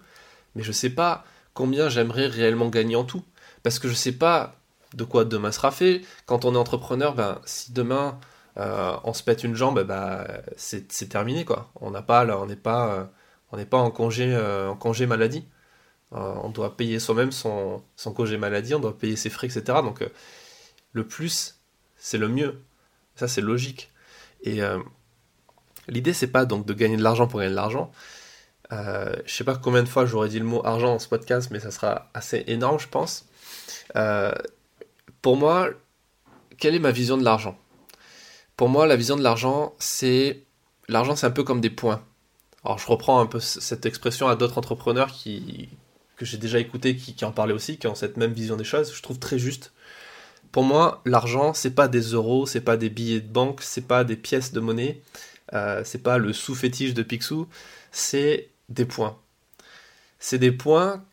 Mais 0.55 0.63
je 0.63 0.69
ne 0.69 0.75
sais 0.75 0.91
pas 0.91 1.25
combien 1.55 1.89
j'aimerais 1.89 2.27
réellement 2.27 2.69
gagner 2.69 2.97
en 2.97 3.05
tout. 3.05 3.25
Parce 3.63 3.79
que 3.79 3.89
je 3.89 3.95
ne 3.95 3.99
sais 3.99 4.13
pas 4.13 4.55
de 4.93 5.05
quoi 5.05 5.25
demain 5.25 5.51
sera 5.51 5.71
fait. 5.71 6.03
Quand 6.27 6.45
on 6.45 6.55
est 6.55 6.59
entrepreneur, 6.59 7.15
ben, 7.15 7.41
si 7.47 7.73
demain 7.73 8.21
euh, 8.59 8.97
on 9.05 9.13
se 9.15 9.23
pète 9.23 9.45
une 9.45 9.55
jambe, 9.55 9.83
bah, 9.83 10.27
c'est 10.57 11.09
terminé 11.09 11.45
quoi. 11.45 11.71
On 11.81 11.91
n'a 11.91 12.03
pas, 12.03 12.27
on 12.39 12.47
n'est 12.47 12.57
pas, 12.57 12.95
euh, 12.95 13.05
on 13.53 13.57
n'est 13.57 13.67
pas 13.67 13.79
en 13.79 13.91
congé, 13.91 14.35
euh, 14.35 14.71
en 14.71 14.77
congé 14.77 15.07
maladie. 15.07 15.47
on 16.13 16.51
doit 16.51 16.77
payer 16.77 16.99
soi-même 17.01 17.33
son, 17.33 17.83
congé 18.15 18.37
maladie, 18.39 18.75
on 18.75 18.81
doit 18.81 18.99
payer 18.99 19.17
ses 19.17 19.31
frais, 19.31 19.47
etc. 19.47 19.63
Donc 19.83 20.05
le 20.93 21.07
plus, 21.07 21.59
c'est 21.97 22.19
le 22.19 22.29
mieux. 22.29 22.61
Ça 23.17 23.29
c'est 23.29 23.41
logique. 23.41 23.91
Et 24.43 24.61
l'idée 25.89 26.13
c'est 26.13 26.29
pas 26.29 26.45
donc 26.47 26.67
de 26.67 26.75
gagner 26.75 26.97
de 26.97 27.03
l'argent 27.03 27.27
pour 27.29 27.41
gagner 27.41 27.53
de 27.53 27.57
l'argent. 27.57 27.93
je 28.71 29.23
sais 29.27 29.45
pas 29.45 29.57
combien 29.57 29.83
de 29.83 29.89
fois 29.89 30.07
j'aurais 30.07 30.29
dit 30.29 30.39
le 30.39 30.45
mot 30.47 30.63
argent 30.67 30.89
dans 30.89 30.99
ce 30.99 31.09
podcast, 31.09 31.51
mais 31.51 31.61
ça 31.61 31.71
sera 31.71 32.11
assez 32.15 32.45
énorme, 32.49 32.79
je 32.81 32.89
pense. 32.89 33.27
pour 35.23 35.37
moi, 35.37 35.71
quelle 36.59 36.75
est 36.75 36.79
ma 36.81 36.93
vision 36.93 37.17
de 37.17 37.25
l'argent? 37.25 37.57
Pour 38.57 38.69
moi, 38.69 38.87
la 38.87 38.97
vision 38.97 39.17
de 39.17 39.23
l'argent, 39.23 39.75
c'est 39.79 40.45
l'argent, 40.89 41.17
c'est 41.17 41.27
un 41.27 41.31
peu 41.31 41.45
comme 41.45 41.61
des 41.61 41.71
points. 41.71 42.05
Alors, 42.65 42.79
je 42.79 42.87
reprends 42.87 43.21
un 43.21 43.27
peu 43.27 43.41
cette 43.41 43.87
expression 43.87 44.29
à 44.29 44.37
d'autres 44.37 44.59
entrepreneurs 44.59 45.13
qui 45.13 45.69
que 46.17 46.25
j'ai 46.25 46.39
déjà 46.39 46.61
écouté, 46.61 46.95
qui, 46.95 47.25
en 47.25 47.33
parlaient 47.33 47.55
aussi, 47.55 47.79
qui 47.79 47.89
ont 47.89 47.97
cette 47.97 48.17
même 48.17 48.33
vision 48.33 48.57
des 48.57 48.65
choses. 48.65 48.95
Je 48.95 49.03
trouve 49.03 49.19
très 49.19 49.39
juste. 49.39 49.73
Pour 50.53 50.63
moi, 50.63 51.03
l'argent, 51.05 51.55
c'est 51.55 51.75
pas 51.75 51.89
des 51.89 52.01
euros, 52.13 52.47
c'est 52.47 52.61
pas 52.61 52.77
des 52.77 52.91
billets 52.91 53.21
de 53.21 53.33
banque, 53.33 53.61
c'est 53.63 53.89
pas 53.89 54.05
des 54.05 54.17
pièces 54.17 54.53
de 54.53 54.61
monnaie, 54.61 55.03
euh, 55.55 55.83
c'est 55.85 56.03
pas 56.03 56.19
le 56.19 56.33
sous-fétiche 56.33 56.95
de 56.95 57.03
Picsou, 57.03 57.49
c'est 57.91 58.51
des 58.69 58.85
points. 58.85 59.19
C'est 60.21 60.39
des 60.39 60.53
points 60.53 61.05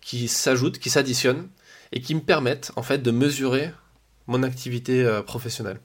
qui 0.00 0.28
s'ajoutent, 0.28 0.78
qui 0.78 0.88
s'additionnent 0.88 1.48
et 1.92 2.00
qui 2.00 2.14
me 2.14 2.20
permettent 2.20 2.72
en 2.76 2.82
fait 2.82 2.98
de 2.98 3.10
mesurer 3.10 3.72
mon 4.26 4.42
activité 4.42 5.04
euh, 5.04 5.20
professionnelle 5.20 5.80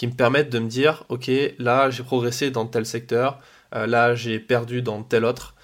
qui 0.00 0.06
me 0.06 0.14
permettent 0.14 0.48
de 0.48 0.58
me 0.58 0.66
dire, 0.66 1.04
ok, 1.10 1.30
là 1.58 1.90
j'ai 1.90 2.02
progressé 2.02 2.50
dans 2.50 2.64
tel 2.64 2.86
secteur, 2.86 3.38
euh, 3.74 3.86
là 3.86 4.14
j'ai 4.14 4.40
perdu 4.40 4.80
dans 4.80 5.02
tel 5.02 5.26
autre. 5.26 5.54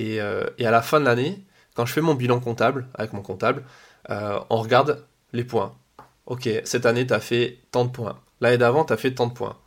Euh, 0.00 0.48
et, 0.56 0.64
à 0.64 0.70
la 0.70 0.80
fin 0.80 0.98
de 0.98 1.04
l'année, 1.04 1.44
quand 1.74 1.84
je 1.84 1.92
fais 1.92 2.00
mon 2.00 2.14
bilan 2.14 2.40
comptable 2.40 2.88
avec 2.94 3.12
mon 3.12 3.20
comptable, 3.20 3.64
euh, 4.08 4.40
on 4.48 4.62
regarde 4.62 5.04
les 5.34 5.44
points. 5.44 5.76
Ok, 6.24 6.48
cette 6.64 6.86
année 6.86 7.06
tu 7.06 7.12
as 7.12 7.20
fait 7.20 7.58
tant 7.70 7.84
de 7.84 7.90
points. 7.90 8.18
L'année 8.40 8.56
d'avant 8.56 8.86
tu 8.86 8.94
as 8.94 8.96
fait 8.96 9.12
tant 9.12 9.26
de 9.26 9.34
points. 9.34 9.58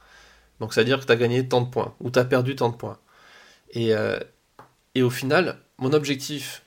Donc 0.60 0.74
ça 0.74 0.82
veut 0.82 0.86
dire 0.86 1.00
que 1.00 1.06
tu 1.06 1.12
as 1.12 1.18
gagné 1.18 1.48
tant 1.48 1.62
de 1.62 1.70
points 1.70 1.94
ou 2.00 2.10
tu 2.10 2.18
as 2.18 2.26
perdu 2.26 2.56
tant 2.56 2.70
de 2.70 2.78
points. 2.78 2.98
Et, 3.74 3.92
et 4.96 5.04
au 5.04 5.12
final, 5.12 5.60
mon 5.78 5.94
objectif 5.94 6.64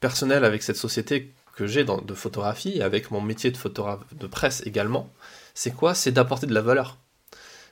personnel 0.00 0.42
avec 0.42 0.62
cette 0.62 0.76
société 0.76 1.34
que 1.54 1.66
j'ai 1.66 1.84
de 1.84 2.14
photographie, 2.14 2.80
avec 2.80 3.10
mon 3.10 3.20
métier 3.20 3.50
de 3.50 3.58
photographe 3.58 4.00
de 4.14 4.26
presse 4.26 4.62
également, 4.64 5.12
c'est 5.54 5.72
quoi? 5.72 5.94
C'est 5.94 6.12
d'apporter 6.12 6.46
de 6.46 6.54
la 6.54 6.60
valeur. 6.60 6.98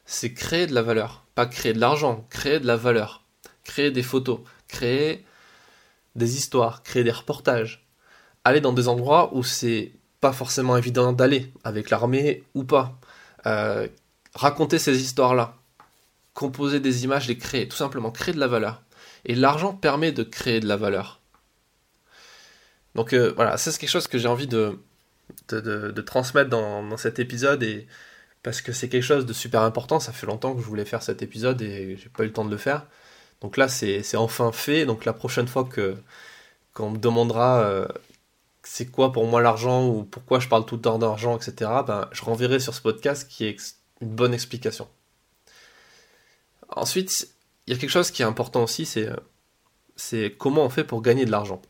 C'est 0.07 0.33
créer 0.33 0.66
de 0.66 0.75
la 0.75 0.83
valeur. 0.83 1.25
Pas 1.35 1.47
créer 1.47 1.73
de 1.73 1.81
l'argent, 1.81 2.27
créer 2.31 2.61
de 2.61 2.66
la 2.66 2.77
valeur. 2.77 3.25
Créer 3.64 3.90
des 3.90 4.03
photos, 4.03 4.40
créer 4.68 5.25
des 6.14 6.37
histoires, 6.37 6.83
créer 6.83 7.05
des 7.05 7.11
reportages. 7.11 7.87
Aller 8.45 8.61
dans 8.61 8.73
des 8.73 8.88
endroits 8.88 9.35
où 9.35 9.42
c'est 9.42 9.92
pas 10.21 10.33
forcément 10.33 10.77
évident 10.77 11.12
d'aller, 11.12 11.53
avec 11.64 11.90
l'armée 11.90 12.45
ou 12.55 12.64
pas. 12.64 12.99
Euh, 13.47 13.88
raconter 14.35 14.79
ces 14.79 15.03
histoires-là. 15.03 15.57
Composer 16.35 16.81
des 16.81 17.05
images, 17.05 17.29
les 17.29 17.38
créer. 17.38 17.68
Tout 17.68 17.77
simplement, 17.77 18.11
créer 18.11 18.35
de 18.35 18.40
la 18.40 18.47
valeur. 18.47 18.83
Et 19.25 19.35
l'argent 19.35 19.75
permet 19.75 20.12
de 20.12 20.23
créer 20.23 20.61
de 20.61 20.66
la 20.66 20.77
valeur. 20.77 21.21
Donc 22.95 23.12
euh, 23.12 23.33
voilà, 23.37 23.57
ça 23.57 23.73
c'est 23.73 23.79
quelque 23.79 23.90
chose 23.90 24.09
que 24.09 24.18
j'ai 24.18 24.29
envie 24.29 24.47
de, 24.47 24.79
de, 25.49 26.01
transmettre 26.01 26.51
dans, 26.51 26.97
cet 26.97 27.18
épisode 27.18 27.62
et 27.62 27.87
parce 28.42 28.61
que 28.61 28.73
c'est 28.73 28.88
quelque 28.88 29.05
chose 29.05 29.27
de 29.27 29.33
super 29.33 29.62
important. 29.62 30.01
Ça 30.01 30.12
fait 30.12 30.27
longtemps 30.27 30.55
que 30.55 30.61
je 30.61 30.66
voulais 30.66 30.85
faire 30.85 31.03
cet 31.03 31.23
épisode 31.23 31.62
et 31.62 31.97
j'ai 31.97 32.09
pas 32.09 32.25
eu 32.25 32.27
le 32.27 32.33
temps 32.33 32.45
de 32.45 32.51
le 32.51 32.57
faire. 32.57 32.87
Donc 33.40 33.57
là, 33.57 33.68
c'est 33.68 34.16
enfin 34.16 34.53
fait. 34.53 34.87
Donc 34.87 35.05
la 35.05 35.12
prochaine 35.12 35.49
fois 35.49 35.64
que 35.64 35.97
qu'on 36.75 36.90
me 36.90 36.99
demandera 36.99 37.61
euh, 37.64 37.87
c'est 38.62 38.87
quoi 38.87 39.12
pour 39.12 39.27
moi 39.27 39.42
l'argent 39.42 39.87
ou 39.88 40.05
pourquoi 40.05 40.40
je 40.40 40.49
parle 40.49 40.64
tout 40.64 40.77
le 40.77 40.83
temps 40.83 40.99
d'argent, 40.99 41.37
etc., 41.37 41.71
ben, 41.87 42.09
je 42.12 42.23
renverrai 42.25 42.61
sur 42.61 42.75
ce 42.75 42.81
podcast 42.81 43.29
qui 43.29 43.45
est 43.45 43.57
une 44.01 44.09
bonne 44.09 44.33
explication. 44.33 44.88
Ensuite, 46.68 47.29
il 47.66 47.75
y 47.75 47.77
a 47.77 47.81
quelque 47.81 47.90
chose 47.90 48.11
qui 48.11 48.23
est 48.23 48.25
important 48.25 48.62
aussi, 48.62 48.87
c'est 48.87 49.09
c'est 49.97 50.35
comment 50.37 50.64
on 50.64 50.71
fait 50.71 50.85
pour 50.85 51.03
gagner 51.03 51.25
de 51.25 51.31
l'argent. 51.31 51.61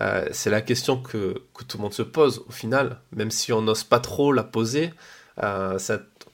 Euh, 0.00 0.26
c'est 0.32 0.50
la 0.50 0.60
question 0.60 1.00
que, 1.00 1.42
tout 1.68 1.78
le 1.78 1.82
monde 1.82 1.94
se 1.94 2.02
pose 2.02 2.44
au 2.48 2.52
final, 2.52 3.00
même 3.12 3.30
si 3.30 3.52
on 3.52 3.62
n'ose 3.62 3.84
pas 3.84 4.00
trop 4.00 4.32
la 4.32 4.44
poser. 4.44 4.92
Euh, 5.42 5.78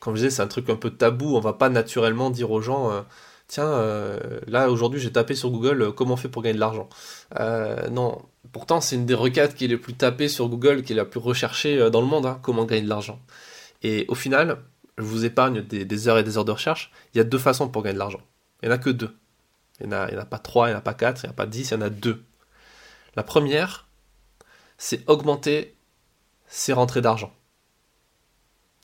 comme 0.01 0.17
je 0.17 0.23
disais, 0.23 0.31
c'est 0.31 0.43
un 0.43 0.49
truc 0.49 0.69
un 0.71 0.77
peu 0.77 0.91
tabou. 0.91 1.37
On 1.37 1.41
va 1.41 1.53
pas 1.53 1.69
naturellement 1.69 2.31
dire 2.31 2.51
aux 2.51 2.61
gens 2.61 2.91
euh, 2.91 3.03
Tiens, 3.49 3.71
là 4.47 4.71
aujourd'hui 4.71 4.99
j'ai 4.99 5.13
tapé 5.13 5.35
sur 5.35 5.51
Google 5.51 5.93
comment 5.93 6.15
on 6.15 6.17
fait 6.17 6.31
pour 6.31 6.41
gagner 6.41 6.55
de 6.55 6.61
l'argent? 6.61 6.89
non, 7.91 8.23
pourtant 8.51 8.81
c'est 8.81 8.97
une 8.97 9.05
des 9.05 9.13
requêtes 9.13 9.55
qui 9.55 9.67
est 9.67 9.69
les 9.69 9.77
plus 9.77 9.93
tapées 9.93 10.29
sur 10.29 10.49
Google, 10.49 10.83
qui 10.83 10.95
est 10.95 10.97
la 10.97 11.05
plus 11.05 11.21
recherchée 11.21 11.91
dans 11.91 12.01
le 12.01 12.07
monde 12.07 12.25
hein, 12.25 12.39
comment 12.41 12.65
gagner 12.65 12.81
de 12.81 12.89
l'argent. 12.89 13.21
Et 13.83 14.07
au 14.09 14.15
final, 14.15 14.57
je 14.97 15.03
vous 15.03 15.27
épargne 15.27 15.61
des, 15.61 16.09
heures 16.09 16.17
et 16.17 16.23
des 16.23 16.39
heures 16.39 16.47
de 16.47 16.53
recherche. 16.53 16.93
Il 17.13 17.19
y 17.19 17.21
a 17.21 17.25
deux 17.25 17.37
façons 17.37 17.69
pour 17.69 17.83
gagner 17.83 17.95
de 17.95 17.99
l'argent. 17.99 18.23
Il 18.63 18.71
n'y 18.71 18.75
en 18.75 18.77
a 18.77 18.79
que 18.79 18.89
deux. 18.89 19.15
Il 19.81 19.89
n'y 19.89 19.95
en, 19.95 19.99
a 19.99 20.25
pas 20.25 20.39
trois, 20.39 20.69
il 20.69 20.71
n'y 20.71 20.77
en 20.77 20.79
a 20.79 20.83
pas 20.83 20.95
quatre, 20.95 21.23
il 21.23 21.27
n'y 21.27 21.31
en 21.31 21.33
a 21.33 21.37
pas 21.37 21.47
dix, 21.47 21.71
il 21.71 21.75
y 21.75 21.77
en 21.77 21.83
a 21.83 21.91
deux 21.91 22.23
la 23.15 23.23
première, 23.23 23.89
c'est 24.79 25.09
augmenter 25.09 25.77
ses 26.47 26.73
rentrées 26.73 27.03
d'argent. 27.03 27.35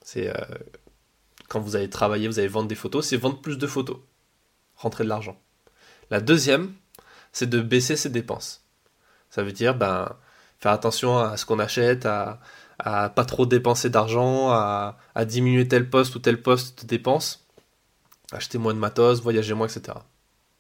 C'est 0.03 0.29
euh, 0.29 0.59
quand 1.49 1.61
vous 1.61 1.77
allez 1.77 1.91
travailler, 1.91 2.29
vous 2.29 2.39
allez 2.39 2.49
vendre 2.49 2.69
des 2.69 2.75
photos, 2.75 3.07
c'est 3.07 3.17
vendre 3.17 3.41
plus 3.41 3.59
de 3.59 3.67
photos, 3.67 3.99
rentrer 4.77 5.05
de 5.05 5.09
l'argent. 5.09 5.41
La 6.11 6.21
deuxième, 6.21 6.75
c'est 7.33 7.49
de 7.49 7.61
baisser 7.61 7.97
ses 7.97 8.11
dépenses. 8.11 8.65
Ça 9.31 9.43
veut 9.43 9.53
dire 9.53 9.75
ben, 9.75 10.17
faire 10.59 10.73
attention 10.73 11.19
à 11.19 11.37
ce 11.37 11.45
qu'on 11.45 11.59
achète, 11.59 12.07
à, 12.07 12.41
à 12.79 13.09
pas 13.09 13.25
trop 13.25 13.47
dépenser 13.47 13.91
d'argent, 13.91 14.51
à, 14.51 14.99
à, 15.15 15.25
diminuer 15.25 15.69
tel 15.69 15.89
poste 15.91 16.15
ou 16.15 16.19
tel 16.19 16.41
poste 16.43 16.83
de 16.83 16.87
dépenses, 16.87 17.47
acheter 18.33 18.59
moins 18.59 18.75
de 18.75 18.79
matos, 18.79 19.21
voyager 19.21 19.55
moins, 19.55 19.67
etc. 19.67 19.99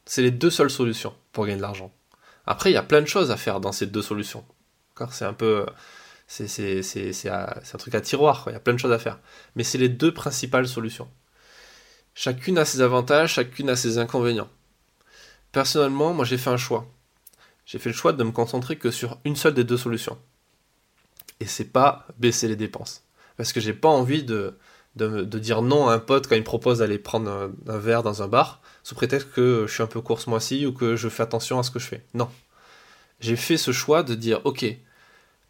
C'est 0.04 0.22
les 0.22 0.30
deux 0.30 0.50
seules 0.50 0.70
solutions 0.70 1.14
pour 1.32 1.44
gagner 1.46 1.58
de 1.58 1.62
l'argent. 1.62 1.92
Après, 2.50 2.70
il 2.70 2.72
y 2.72 2.78
a 2.78 2.82
plein 2.82 3.02
de 3.02 3.06
choses 3.06 3.30
à 3.30 3.36
faire 3.36 3.60
dans 3.60 3.72
ces 3.72 3.84
deux 3.84 4.00
solutions. 4.00 4.42
C'est 5.10 5.26
un 5.26 5.34
peu. 5.34 5.66
C'est 6.26 7.28
un 7.28 7.78
truc 7.78 7.94
à 7.94 8.00
tiroir, 8.00 8.44
il 8.46 8.54
y 8.54 8.56
a 8.56 8.60
plein 8.60 8.72
de 8.72 8.78
choses 8.78 8.92
à 8.92 8.98
faire. 8.98 9.18
Mais 9.54 9.64
c'est 9.64 9.76
les 9.76 9.90
deux 9.90 10.14
principales 10.14 10.66
solutions. 10.66 11.10
Chacune 12.14 12.56
a 12.56 12.64
ses 12.64 12.80
avantages, 12.80 13.34
chacune 13.34 13.68
a 13.68 13.76
ses 13.76 13.98
inconvénients. 13.98 14.48
Personnellement, 15.52 16.14
moi 16.14 16.24
j'ai 16.24 16.38
fait 16.38 16.50
un 16.50 16.56
choix. 16.56 16.86
J'ai 17.66 17.78
fait 17.78 17.90
le 17.90 17.94
choix 17.94 18.14
de 18.14 18.24
me 18.24 18.32
concentrer 18.32 18.76
que 18.76 18.90
sur 18.90 19.18
une 19.24 19.36
seule 19.36 19.54
des 19.54 19.64
deux 19.64 19.76
solutions. 19.76 20.18
Et 21.40 21.46
c'est 21.46 21.70
pas 21.70 22.06
baisser 22.18 22.48
les 22.48 22.56
dépenses. 22.56 23.04
Parce 23.36 23.52
que 23.52 23.60
j'ai 23.60 23.74
pas 23.74 23.88
envie 23.88 24.22
de, 24.22 24.56
de, 24.96 25.22
dire 25.38 25.62
non 25.62 25.88
à 25.88 25.94
un 25.94 25.98
pote 25.98 26.26
quand 26.26 26.34
il 26.34 26.40
me 26.40 26.44
propose 26.44 26.78
d'aller 26.78 26.98
prendre 26.98 27.50
un, 27.66 27.78
verre 27.78 28.02
dans 28.02 28.22
un 28.22 28.28
bar, 28.28 28.60
sous 28.82 28.94
prétexte 28.94 29.30
que 29.32 29.64
je 29.66 29.72
suis 29.72 29.82
un 29.82 29.86
peu 29.86 30.00
court 30.00 30.20
ce 30.20 30.30
mois-ci 30.30 30.66
ou 30.66 30.72
que 30.72 30.96
je 30.96 31.08
fais 31.08 31.22
attention 31.22 31.58
à 31.58 31.62
ce 31.62 31.70
que 31.70 31.78
je 31.78 31.86
fais. 31.86 32.04
Non. 32.14 32.28
J'ai 33.20 33.36
fait 33.36 33.56
ce 33.56 33.72
choix 33.72 34.02
de 34.02 34.14
dire 34.14 34.40
ok, 34.44 34.64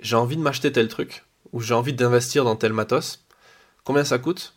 j'ai 0.00 0.16
envie 0.16 0.36
de 0.36 0.42
m'acheter 0.42 0.72
tel 0.72 0.88
truc, 0.88 1.24
ou 1.52 1.60
j'ai 1.60 1.74
envie 1.74 1.92
d'investir 1.92 2.44
dans 2.44 2.56
tel 2.56 2.72
matos. 2.72 3.24
Combien 3.84 4.04
ça 4.04 4.18
coûte? 4.18 4.54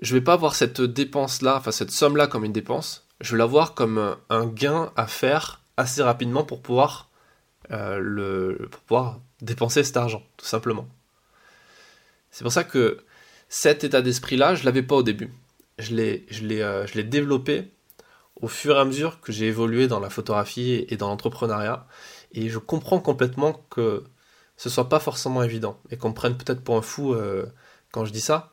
Je 0.00 0.14
vais 0.14 0.20
pas 0.20 0.36
voir 0.36 0.54
cette 0.54 0.80
dépense-là, 0.80 1.56
enfin 1.56 1.70
cette 1.70 1.90
somme-là 1.90 2.26
comme 2.26 2.44
une 2.44 2.52
dépense, 2.52 3.06
je 3.20 3.32
vais 3.32 3.38
la 3.38 3.46
voir 3.46 3.74
comme 3.74 4.16
un 4.30 4.46
gain 4.46 4.92
à 4.96 5.06
faire 5.06 5.60
assez 5.76 6.02
rapidement 6.02 6.44
pour 6.44 6.62
pouvoir, 6.62 7.10
euh, 7.70 7.98
le, 7.98 8.68
pour 8.70 8.80
pouvoir 8.80 9.20
dépenser 9.42 9.84
cet 9.84 9.96
argent, 9.96 10.22
tout 10.36 10.46
simplement. 10.46 10.88
C'est 12.30 12.44
pour 12.44 12.52
ça 12.52 12.64
que 12.64 13.04
cet 13.50 13.82
état 13.82 14.00
d'esprit-là, 14.00 14.54
je 14.54 14.64
l'avais 14.64 14.84
pas 14.84 14.94
au 14.94 15.02
début. 15.02 15.34
Euh, 15.80 16.18
je 16.30 16.94
l'ai 16.94 17.04
développé 17.04 17.68
au 18.40 18.46
fur 18.46 18.76
et 18.76 18.78
à 18.78 18.84
mesure 18.84 19.20
que 19.20 19.32
j'ai 19.32 19.48
évolué 19.48 19.88
dans 19.88 19.98
la 19.98 20.08
photographie 20.08 20.86
et 20.88 20.96
dans 20.96 21.08
l'entrepreneuriat. 21.08 21.86
Et 22.32 22.48
je 22.48 22.58
comprends 22.58 23.00
complètement 23.00 23.64
que 23.68 24.04
ce 24.56 24.70
soit 24.70 24.88
pas 24.88 25.00
forcément 25.00 25.42
évident 25.42 25.80
et 25.90 25.96
qu'on 25.96 26.10
me 26.10 26.14
prenne 26.14 26.36
peut-être 26.38 26.62
pour 26.62 26.76
un 26.76 26.82
fou 26.82 27.12
euh, 27.12 27.44
quand 27.90 28.04
je 28.04 28.12
dis 28.12 28.20
ça. 28.20 28.52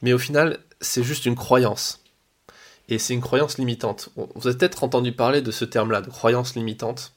Mais 0.00 0.12
au 0.12 0.18
final, 0.18 0.60
c'est 0.80 1.02
juste 1.02 1.26
une 1.26 1.34
croyance. 1.34 2.04
Et 2.88 2.98
c'est 2.98 3.14
une 3.14 3.20
croyance 3.20 3.58
limitante. 3.58 4.10
Vous 4.14 4.46
avez 4.46 4.56
peut-être 4.56 4.84
entendu 4.84 5.10
parler 5.10 5.42
de 5.42 5.50
ce 5.50 5.64
terme-là, 5.64 6.02
de 6.02 6.08
croyance 6.08 6.54
limitante. 6.54 7.14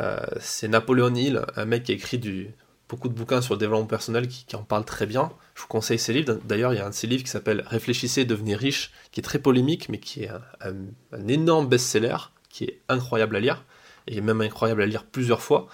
Euh, 0.00 0.18
c'est 0.40 0.66
Napoléon 0.66 1.14
Hill, 1.14 1.42
un 1.54 1.66
mec 1.66 1.84
qui 1.84 1.92
a 1.92 1.94
écrit 1.94 2.18
du, 2.18 2.52
beaucoup 2.88 3.08
de 3.08 3.14
bouquins 3.14 3.40
sur 3.40 3.54
le 3.54 3.58
développement 3.58 3.86
personnel 3.86 4.28
qui, 4.28 4.54
en 4.54 4.62
parlent 4.62 4.84
très 4.84 5.06
bien. 5.06 5.32
Je 5.54 5.62
vous 5.62 5.68
conseille 5.68 5.98
ses 5.98 6.12
livres. 6.12 6.38
D'ailleurs, 6.44 6.72
il 6.72 6.76
y 6.76 6.80
a 6.80 6.86
un 6.86 6.90
de 6.90 6.94
ses 6.94 7.06
livres 7.06 7.24
qui 7.24 7.30
s'appelle 7.30 7.64
Réfléchissez, 7.66 8.24
devenez 8.24 8.54
riche, 8.54 8.92
qui 9.10 9.20
est 9.20 9.22
très 9.22 9.38
polémique, 9.38 9.88
mais 9.88 9.98
qui 9.98 10.24
est 10.24 10.30
un, 10.60 11.28
énorme 11.28 11.68
best-seller, 11.68 12.16
qui 12.48 12.64
est 12.64 12.80
incroyable 12.88 13.36
à 13.36 13.40
lire, 13.40 13.64
et 14.06 14.20
même 14.20 14.40
incroyable 14.40 14.82
à 14.82 14.86
lire 14.86 15.04
plusieurs 15.04 15.42
fois, 15.42 15.66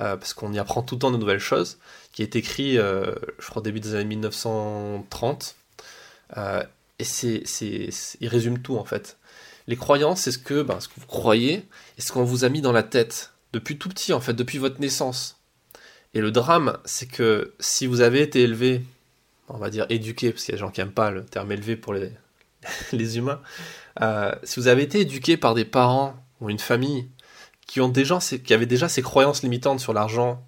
euh, 0.00 0.16
parce 0.16 0.34
qu'on 0.34 0.52
y 0.52 0.58
apprend 0.58 0.82
tout 0.82 0.96
le 0.96 0.98
temps 1.00 1.12
de 1.12 1.16
nouvelles 1.16 1.38
choses, 1.38 1.78
qui 2.12 2.22
est 2.22 2.34
écrit, 2.34 2.78
euh, 2.78 3.14
je 3.38 3.48
crois, 3.48 3.62
début 3.62 3.80
des 3.80 3.94
années 3.94 4.04
1930. 4.04 5.56
Euh, 6.36 6.62
et 6.98 7.04
c'est, 7.04 7.44
il 8.20 8.28
résume 8.28 8.60
tout, 8.60 8.76
en 8.76 8.84
fait. 8.84 9.18
Les 9.68 9.76
croyances, 9.76 10.22
c'est 10.22 10.32
ce 10.32 10.38
que, 10.38 10.62
ben, 10.62 10.80
ce 10.80 10.88
que 10.88 10.94
vous 10.98 11.06
croyez, 11.06 11.68
et 11.98 12.00
ce 12.00 12.12
qu'on 12.12 12.24
vous 12.24 12.44
a 12.44 12.48
mis 12.48 12.60
dans 12.60 12.72
la 12.72 12.82
tête, 12.82 13.32
depuis 13.52 13.78
tout 13.78 13.88
petit, 13.88 14.12
en 14.12 14.20
fait, 14.20 14.32
depuis 14.32 14.58
votre 14.58 14.80
naissance 14.80 15.36
et 16.16 16.22
le 16.22 16.30
drame, 16.30 16.78
c'est 16.86 17.04
que 17.04 17.52
si 17.60 17.86
vous 17.86 18.00
avez 18.00 18.22
été 18.22 18.40
élevé, 18.40 18.80
on 19.50 19.58
va 19.58 19.68
dire 19.68 19.84
éduqué, 19.90 20.30
parce 20.32 20.44
qu'il 20.44 20.52
y 20.52 20.54
a 20.54 20.56
des 20.56 20.60
gens 20.60 20.70
qui 20.70 20.80
n'aiment 20.80 20.90
pas 20.90 21.10
le 21.10 21.26
terme 21.26 21.52
élevé 21.52 21.76
pour 21.76 21.92
les, 22.92 23.18
humains, 23.18 23.42
euh, 24.00 24.32
si 24.42 24.58
vous 24.58 24.66
avez 24.66 24.82
été 24.82 25.00
éduqué 25.00 25.36
par 25.36 25.52
des 25.52 25.66
parents 25.66 26.14
ou 26.40 26.48
une 26.48 26.58
famille 26.58 27.10
qui, 27.66 27.82
ont 27.82 27.90
déjà, 27.90 28.18
qui 28.18 28.54
avaient 28.54 28.64
déjà 28.64 28.88
ces 28.88 29.02
croyances 29.02 29.42
limitantes 29.42 29.78
sur 29.78 29.92
l'argent, 29.92 30.42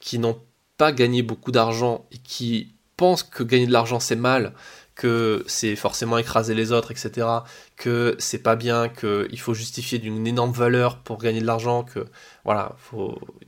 qui 0.00 0.18
n'ont 0.18 0.38
pas 0.76 0.92
gagné 0.92 1.22
beaucoup 1.22 1.50
d'argent 1.50 2.04
et 2.12 2.18
qui 2.18 2.74
pensent 2.98 3.22
que 3.22 3.42
gagner 3.42 3.66
de 3.66 3.72
l'argent 3.72 4.00
c'est 4.00 4.16
mal, 4.16 4.52
que 4.96 5.44
c'est 5.46 5.76
forcément 5.76 6.18
écraser 6.18 6.54
les 6.54 6.72
autres, 6.72 6.90
etc., 6.90 7.28
que 7.76 8.16
c'est 8.18 8.38
pas 8.38 8.56
bien, 8.56 8.88
qu'il 8.88 9.38
faut 9.38 9.54
justifier 9.54 9.98
d'une 9.98 10.26
énorme 10.26 10.52
valeur 10.52 10.98
pour 10.98 11.18
gagner 11.18 11.40
de 11.40 11.46
l'argent, 11.46 11.84
que 11.84 12.06
voilà, 12.44 12.74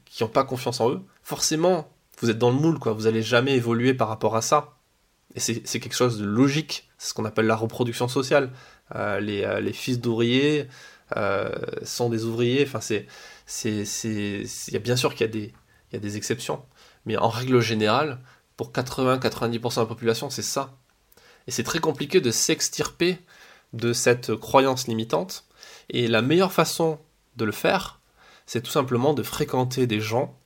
qui 0.05 0.23
n'ont 0.23 0.29
pas 0.29 0.45
confiance 0.45 0.81
en 0.81 0.91
eux, 0.91 1.01
forcément, 1.23 1.91
vous 2.21 2.31
êtes 2.31 2.39
dans 2.39 2.51
le 2.51 2.57
moule, 2.57 2.79
quoi. 2.79 2.93
Vous 2.93 3.07
allez 3.07 3.23
jamais 3.23 3.55
évoluer 3.55 3.95
par 3.95 4.09
rapport 4.09 4.37
à 4.37 4.43
ça. 4.43 4.75
Et 5.35 5.41
c'est 5.41 5.81
quelque 5.81 5.95
chose 5.95 6.19
de 6.19 6.25
logique. 6.25 6.89
C'est 6.99 7.11
ce 7.11 7.15
qu'on 7.15 7.25
appelle 7.25 7.47
la 7.47 7.57
reproduction 7.57 8.09
sociale. 8.09 8.51
Euh, 8.95 9.21
euh, 9.21 9.61
les, 9.61 9.73
fils 9.73 10.01
d'ouvriers 10.01 10.69
euh, 11.17 11.51
sont 11.83 12.09
des 12.09 12.25
ouvriers. 12.25 12.65
Enfin, 12.67 12.81
c'est, 12.81 13.07
bien 14.81 14.97
sûr 14.97 15.15
qu'il 15.15 15.21
y 15.27 15.29
a 15.29 15.33
des, 15.33 15.53
il 15.91 15.95
y 15.95 15.97
a 15.97 16.01
des 16.01 16.17
exceptions, 16.17 16.65
mais 17.07 17.17
en 17.17 17.29
règle 17.29 17.61
générale, 17.61 18.19
pour 18.57 18.73
80-90% 18.73 19.77
de 19.77 19.81
la 19.81 19.87
population, 19.87 20.31
c'est 20.31 20.43
ça. 20.43 20.78
Et 21.49 21.51
c'est 21.51 21.65
très 21.65 21.81
compliqué 21.81 22.21
de 22.21 22.31
s'extirper 22.31 23.19
de 23.73 23.93
cette 23.93 24.37
croyance 24.37 24.87
limitante. 24.87 25.45
Et 25.89 26.07
la 26.07 26.23
meilleure 26.23 26.53
façon 26.53 26.99
de 27.37 27.47
le 27.47 27.53
faire, 27.53 28.01
c'est 28.47 28.63
tout 28.63 28.71
simplement 28.71 29.15
de 29.15 29.23
fréquenter 29.23 29.87
des 29.87 30.01
gens 30.01 30.37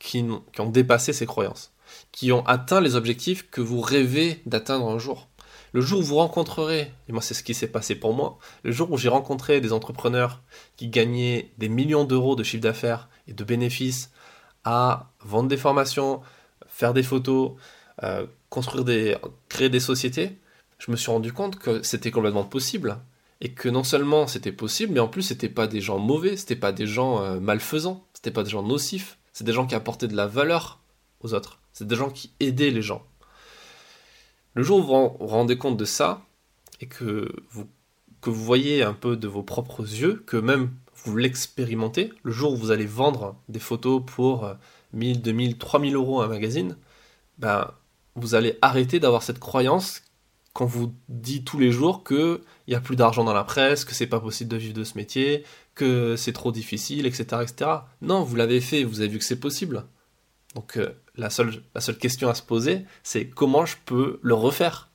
qui, 0.00 0.26
ont 0.58 0.68
dépassé 0.68 1.12
ces 1.12 1.26
croyances, 1.26 1.72
qui 2.10 2.32
ont 2.32 2.44
atteint 2.44 2.80
les 2.80 2.96
objectifs 2.96 3.48
que 3.50 3.60
vous 3.60 3.80
rêvez 3.80 4.42
d'atteindre 4.44 4.90
un 4.90 4.98
jour. 4.98 5.28
Le 5.72 5.80
jour 5.80 6.00
où 6.00 6.02
vous 6.02 6.16
rencontrerez, 6.16 6.92
et 7.08 7.12
moi 7.12 7.22
c'est 7.22 7.34
ce 7.34 7.44
qui 7.44 7.54
s'est 7.54 7.68
passé 7.68 7.94
pour 7.94 8.12
moi, 8.12 8.38
le 8.64 8.72
jour 8.72 8.90
où 8.90 8.98
j'ai 8.98 9.08
rencontré 9.08 9.60
des 9.60 9.72
entrepreneurs 9.72 10.42
qui 10.76 10.88
gagnaient 10.88 11.52
des 11.58 11.68
millions 11.68 12.04
d'euros 12.04 12.34
de 12.34 12.42
chiffre 12.42 12.62
d'affaires 12.62 13.08
et 13.28 13.32
de 13.32 13.44
bénéfices 13.44 14.10
à 14.64 15.10
vendre 15.20 15.48
des 15.48 15.56
formations, 15.56 16.20
faire 16.66 16.92
des 16.92 17.02
photos, 17.02 17.52
euh, 18.02 18.26
construire 18.52 18.84
des, 18.84 19.16
créer 19.48 19.70
des 19.70 19.80
sociétés, 19.80 20.38
je 20.78 20.90
me 20.90 20.96
suis 20.96 21.10
rendu 21.10 21.32
compte 21.32 21.58
que 21.58 21.82
c'était 21.82 22.10
complètement 22.10 22.44
possible 22.44 22.98
et 23.40 23.54
que 23.54 23.70
non 23.70 23.82
seulement 23.82 24.26
c'était 24.26 24.52
possible, 24.52 24.92
mais 24.92 25.00
en 25.00 25.08
plus 25.08 25.22
c'était 25.22 25.48
pas 25.48 25.66
des 25.66 25.80
gens 25.80 25.98
mauvais, 25.98 26.36
c'était 26.36 26.54
pas 26.54 26.70
des 26.70 26.86
gens 26.86 27.22
euh, 27.22 27.40
malfaisants, 27.40 28.06
c'était 28.12 28.30
pas 28.30 28.42
des 28.42 28.50
gens 28.50 28.62
nocifs, 28.62 29.18
c'est 29.32 29.44
des 29.44 29.54
gens 29.54 29.66
qui 29.66 29.74
apportaient 29.74 30.06
de 30.06 30.14
la 30.14 30.26
valeur 30.26 30.80
aux 31.22 31.32
autres. 31.32 31.60
C'est 31.72 31.86
des 31.86 31.96
gens 31.96 32.10
qui 32.10 32.34
aidaient 32.40 32.70
les 32.70 32.82
gens. 32.82 33.02
Le 34.52 34.62
jour 34.62 34.80
où 34.80 34.82
vous 34.82 35.16
vous 35.18 35.26
rendez 35.28 35.56
compte 35.56 35.78
de 35.78 35.86
ça, 35.86 36.20
et 36.82 36.86
que 36.86 37.32
vous, 37.50 37.66
que 38.20 38.28
vous 38.28 38.44
voyez 38.44 38.82
un 38.82 38.92
peu 38.92 39.16
de 39.16 39.28
vos 39.28 39.42
propres 39.42 39.80
yeux, 39.80 40.22
que 40.26 40.36
même 40.36 40.72
vous 41.04 41.16
l'expérimentez, 41.16 42.12
le 42.22 42.32
jour 42.32 42.52
où 42.52 42.56
vous 42.56 42.70
allez 42.70 42.84
vendre 42.84 43.34
des 43.48 43.60
photos 43.60 44.02
pour 44.04 44.54
1000, 44.92 45.22
2000, 45.22 45.56
3000 45.56 45.94
euros 45.94 46.20
à 46.20 46.26
un 46.26 46.28
magazine, 46.28 46.76
ben, 47.38 47.72
vous 48.14 48.34
allez 48.34 48.58
arrêter 48.62 49.00
d'avoir 49.00 49.22
cette 49.22 49.38
croyance 49.38 50.02
qu'on 50.52 50.66
vous 50.66 50.94
dit 51.08 51.44
tous 51.44 51.58
les 51.58 51.72
jours 51.72 52.04
qu'il 52.04 52.40
n'y 52.68 52.74
a 52.74 52.80
plus 52.80 52.96
d'argent 52.96 53.24
dans 53.24 53.32
la 53.32 53.44
presse, 53.44 53.84
que 53.84 53.94
c'est 53.94 54.06
pas 54.06 54.20
possible 54.20 54.50
de 54.50 54.56
vivre 54.56 54.74
de 54.74 54.84
ce 54.84 54.96
métier, 54.96 55.44
que 55.74 56.14
c'est 56.16 56.32
trop 56.32 56.52
difficile, 56.52 57.06
etc., 57.06 57.24
etc. 57.42 57.70
Non, 58.02 58.22
vous 58.22 58.36
l'avez 58.36 58.60
fait, 58.60 58.84
vous 58.84 59.00
avez 59.00 59.08
vu 59.08 59.18
que 59.18 59.24
c'est 59.24 59.40
possible. 59.40 59.84
Donc 60.54 60.76
euh, 60.76 60.90
la, 61.16 61.30
seule, 61.30 61.62
la 61.74 61.80
seule 61.80 61.96
question 61.96 62.28
à 62.28 62.34
se 62.34 62.42
poser, 62.42 62.84
c'est 63.02 63.28
comment 63.28 63.64
je 63.64 63.76
peux 63.86 64.18
le 64.22 64.34
refaire? 64.34 64.90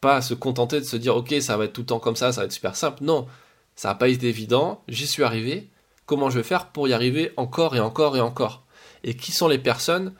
Pas 0.00 0.20
se 0.20 0.34
contenter 0.34 0.80
de 0.80 0.84
se 0.84 0.96
dire, 0.96 1.16
ok, 1.16 1.34
ça 1.40 1.56
va 1.56 1.66
être 1.66 1.72
tout 1.72 1.82
le 1.82 1.86
temps 1.86 2.00
comme 2.00 2.16
ça, 2.16 2.32
ça 2.32 2.40
va 2.40 2.46
être 2.46 2.52
super 2.52 2.74
simple. 2.74 3.04
Non, 3.04 3.28
ça 3.76 3.88
n'a 3.88 3.94
pas 3.94 4.08
été 4.08 4.28
évident, 4.28 4.82
j'y 4.88 5.06
suis 5.06 5.22
arrivé. 5.22 5.70
Comment 6.06 6.28
je 6.28 6.38
vais 6.38 6.44
faire 6.44 6.66
pour 6.66 6.88
y 6.88 6.92
arriver 6.92 7.32
encore 7.36 7.76
et 7.76 7.80
encore 7.80 8.16
et 8.16 8.20
encore? 8.20 8.64
Et 9.04 9.16
qui 9.16 9.32
sont 9.32 9.48
les 9.48 9.58
personnes 9.58 10.12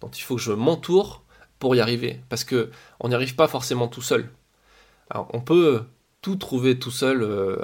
dont 0.00 0.10
il 0.10 0.22
faut 0.22 0.36
que 0.36 0.42
je 0.42 0.52
m'entoure 0.52 1.22
pour 1.58 1.74
y 1.74 1.80
arriver 1.80 2.20
Parce 2.28 2.44
que 2.44 2.70
on 3.00 3.08
n'y 3.08 3.14
arrive 3.14 3.34
pas 3.34 3.48
forcément 3.48 3.88
tout 3.88 4.02
seul. 4.02 4.30
On 5.12 5.40
peut 5.40 5.84
tout 6.22 6.36
trouver 6.36 6.78
tout 6.78 6.90
seul 6.90 7.22
euh, 7.22 7.58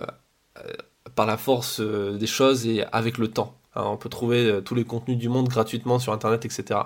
par 1.14 1.26
la 1.26 1.36
force 1.36 1.80
euh, 1.80 2.16
des 2.16 2.26
choses 2.26 2.66
et 2.66 2.84
avec 2.92 3.18
le 3.18 3.28
temps. 3.28 3.58
Hein, 3.74 3.84
on 3.86 3.96
peut 3.96 4.08
trouver 4.08 4.46
euh, 4.46 4.60
tous 4.60 4.74
les 4.74 4.84
contenus 4.84 5.18
du 5.18 5.28
monde 5.28 5.48
gratuitement 5.48 5.98
sur 5.98 6.12
Internet, 6.12 6.44
etc. 6.44 6.80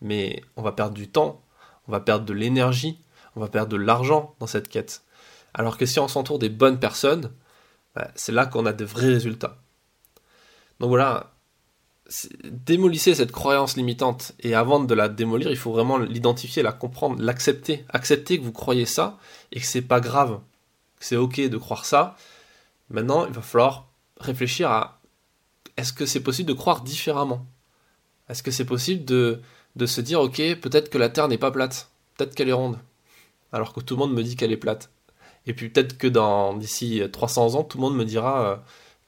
Mais 0.00 0.42
on 0.56 0.62
va 0.62 0.72
perdre 0.72 0.94
du 0.94 1.08
temps, 1.08 1.42
on 1.88 1.92
va 1.92 2.00
perdre 2.00 2.24
de 2.24 2.32
l'énergie, 2.32 2.98
on 3.36 3.40
va 3.40 3.48
perdre 3.48 3.70
de 3.70 3.76
l'argent 3.76 4.34
dans 4.40 4.46
cette 4.46 4.68
quête. 4.68 5.04
Alors 5.54 5.76
que 5.76 5.86
si 5.86 5.98
on 5.98 6.08
s'entoure 6.08 6.38
des 6.38 6.48
bonnes 6.48 6.78
personnes, 6.78 7.32
bah, 7.94 8.08
c'est 8.14 8.32
là 8.32 8.46
qu'on 8.46 8.66
a 8.66 8.72
de 8.72 8.84
vrais 8.84 9.06
résultats. 9.06 9.58
Donc 10.78 10.88
voilà, 10.88 11.32
démolissez 12.44 13.14
cette 13.14 13.32
croyance 13.32 13.76
limitante 13.76 14.32
et 14.40 14.54
avant 14.54 14.80
de 14.80 14.94
la 14.94 15.08
démolir, 15.08 15.50
il 15.50 15.56
faut 15.56 15.72
vraiment 15.72 15.98
l'identifier, 15.98 16.62
la 16.62 16.72
comprendre, 16.72 17.22
l'accepter, 17.22 17.84
accepter 17.88 18.38
que 18.38 18.44
vous 18.44 18.52
croyez 18.52 18.86
ça 18.86 19.18
et 19.52 19.60
que 19.60 19.66
c'est 19.66 19.82
pas 19.82 20.00
grave, 20.00 20.40
que 20.98 21.04
c'est 21.04 21.16
ok 21.16 21.40
de 21.40 21.56
croire 21.56 21.84
ça 21.84 22.16
Maintenant, 22.90 23.24
il 23.26 23.32
va 23.32 23.40
falloir 23.40 23.88
réfléchir 24.18 24.68
à 24.70 25.00
est-ce 25.76 25.92
que 25.92 26.06
c'est 26.06 26.20
possible 26.20 26.48
de 26.48 26.54
croire 26.54 26.82
différemment? 26.82 27.46
Est-ce 28.28 28.42
que 28.42 28.50
c'est 28.50 28.64
possible 28.64 29.04
de, 29.04 29.40
de 29.76 29.86
se 29.86 30.00
dire, 30.00 30.20
ok, 30.20 30.36
peut-être 30.60 30.90
que 30.90 30.98
la 30.98 31.08
Terre 31.08 31.28
n'est 31.28 31.38
pas 31.38 31.52
plate, 31.52 31.90
peut-être 32.16 32.34
qu'elle 32.34 32.48
est 32.48 32.52
ronde, 32.52 32.78
alors 33.52 33.72
que 33.72 33.80
tout 33.80 33.94
le 33.94 34.00
monde 34.00 34.12
me 34.12 34.22
dit 34.22 34.36
qu'elle 34.36 34.52
est 34.52 34.56
plate. 34.56 34.90
Et 35.46 35.54
puis 35.54 35.70
peut-être 35.70 35.96
que 35.96 36.08
dans 36.08 36.54
d'ici 36.54 37.02
300 37.12 37.54
ans, 37.54 37.64
tout 37.64 37.78
le 37.78 37.82
monde 37.82 37.96
me 37.96 38.04
dira 38.04 38.42
euh, 38.42 38.56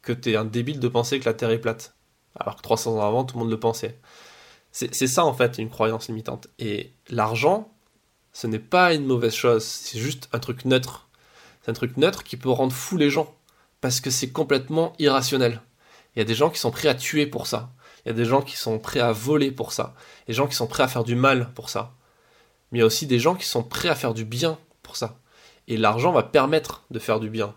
que 0.01 0.13
tu 0.13 0.31
es 0.31 0.37
un 0.37 0.45
débile 0.45 0.81
de 0.81 0.89
penser 0.89 1.19
que 1.21 1.25
la 1.25 1.35
Terre 1.35 1.51
est 1.51 1.61
plate. 1.61 1.95
Alors 2.39 2.57
que 2.57 2.63
300 2.63 2.97
ans 2.97 3.07
avant, 3.07 3.25
tout 3.25 3.37
le 3.37 3.41
monde 3.41 3.51
le 3.51 3.61
pensait. 3.61 3.99
C'est 4.71 5.07
ça 5.07 5.25
en 5.25 5.35
fait 5.35 5.59
une 5.59 5.69
croyance 5.69 6.09
limitante. 6.09 6.49
Et 6.59 6.93
l'argent, 7.11 7.71
ce 8.33 8.47
n'est 8.47 8.59
pas 8.59 8.95
une 8.95 9.05
mauvaise 9.05 9.35
chose, 9.35 9.65
c'est 9.65 9.99
juste 9.99 10.31
un 10.33 10.39
truc 10.39 10.65
neutre. 10.65 11.09
C'est 11.63 11.71
un 11.71 11.75
truc 11.75 11.97
neutre 11.99 12.25
qui 12.25 12.39
peut 12.39 12.51
rendre 12.51 12.73
fou 12.73 12.97
les 12.97 13.11
gens, 13.11 13.35
parce 13.83 14.01
que 14.01 14.11
c'est 14.11 14.31
complètement 14.31 14.95
irrationnel. 14.99 15.61
Il 16.15 16.21
y 16.21 16.23
a 16.23 16.25
des 16.25 16.35
gens 16.35 16.51
qui 16.51 16.59
sont 16.59 16.71
prêts 16.71 16.89
à 16.89 16.95
tuer 16.95 17.27
pour 17.27 17.47
ça. 17.47 17.71
Il 18.05 18.09
y 18.09 18.11
a 18.13 18.15
des 18.15 18.25
gens 18.25 18.43
qui 18.43 18.57
sont 18.57 18.79
prêts 18.79 19.01
à 19.01 19.13
voler 19.13 19.53
pour 19.53 19.73
ça. 19.73 19.95
Il 20.21 20.21
y 20.21 20.25
a 20.25 20.33
des 20.33 20.37
gens 20.39 20.49
qui 20.49 20.57
sont 20.57 20.67
prêts 20.67 20.83
à 20.83 20.89
faire 20.89 21.05
du 21.05 21.15
mal 21.15 21.53
pour 21.55 21.69
ça. 21.69 21.95
Mais 22.71 22.79
il 22.79 22.81
y 22.81 22.83
a 22.83 22.87
aussi 22.87 23.07
des 23.07 23.19
gens 23.19 23.35
qui 23.35 23.47
sont 23.47 23.63
prêts 23.63 23.89
à 23.91 23.95
faire 23.95 24.15
du 24.15 24.25
bien 24.25 24.59
pour 24.83 24.97
ça. 24.97 25.19
Et 25.69 25.77
l'argent 25.77 26.13
va 26.13 26.23
permettre 26.23 26.83
de 26.91 26.99
faire 26.99 27.21
du 27.21 27.31
bien. 27.31 27.55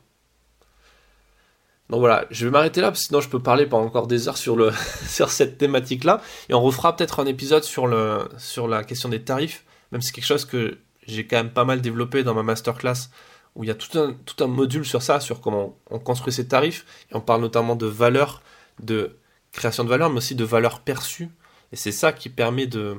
Donc 1.89 1.99
voilà, 1.99 2.25
je 2.31 2.45
vais 2.45 2.51
m'arrêter 2.51 2.81
là, 2.81 2.87
parce 2.87 3.01
que 3.01 3.07
sinon 3.07 3.21
je 3.21 3.29
peux 3.29 3.41
parler 3.41 3.67
pendant 3.67 3.85
encore 3.85 4.07
des 4.07 4.27
heures 4.27 4.37
sur, 4.37 4.57
cette 5.29 5.57
thématique-là. 5.57 6.21
Et 6.49 6.53
on 6.53 6.61
refera 6.61 6.95
peut-être 6.95 7.19
un 7.19 7.25
épisode 7.25 7.63
sur, 7.63 7.87
la 7.87 8.83
question 8.83 9.09
des 9.09 9.21
tarifs, 9.21 9.65
même 9.91 10.01
si 10.01 10.07
c'est 10.07 10.13
quelque 10.13 10.25
chose 10.25 10.45
que 10.45 10.79
j'ai 11.07 11.27
quand 11.27 11.37
même 11.37 11.51
pas 11.51 11.65
mal 11.65 11.81
développé 11.81 12.23
dans 12.23 12.33
ma 12.33 12.41
masterclass, 12.41 13.09
où 13.55 13.63
il 13.63 13.67
y 13.67 13.71
a 13.71 13.75
tout 13.75 13.97
un, 13.99 14.13
tout 14.25 14.43
un 14.43 14.47
module 14.47 14.85
sur 14.85 15.01
ça, 15.01 15.19
sur 15.19 15.41
comment 15.41 15.77
on 15.89 15.99
construit 15.99 16.33
ces 16.33 16.47
tarifs. 16.47 16.85
Et 17.11 17.15
on 17.15 17.21
parle 17.21 17.41
notamment 17.41 17.75
de 17.75 17.85
valeur, 17.85 18.41
de 18.81 19.15
création 19.51 19.83
de 19.83 19.89
valeur, 19.89 20.09
mais 20.09 20.17
aussi 20.17 20.35
de 20.35 20.43
valeur 20.43 20.79
perçue. 20.81 21.29
Et 21.71 21.75
c'est 21.75 21.91
ça 21.91 22.11
qui 22.11 22.29
permet 22.29 22.67
de. 22.67 22.97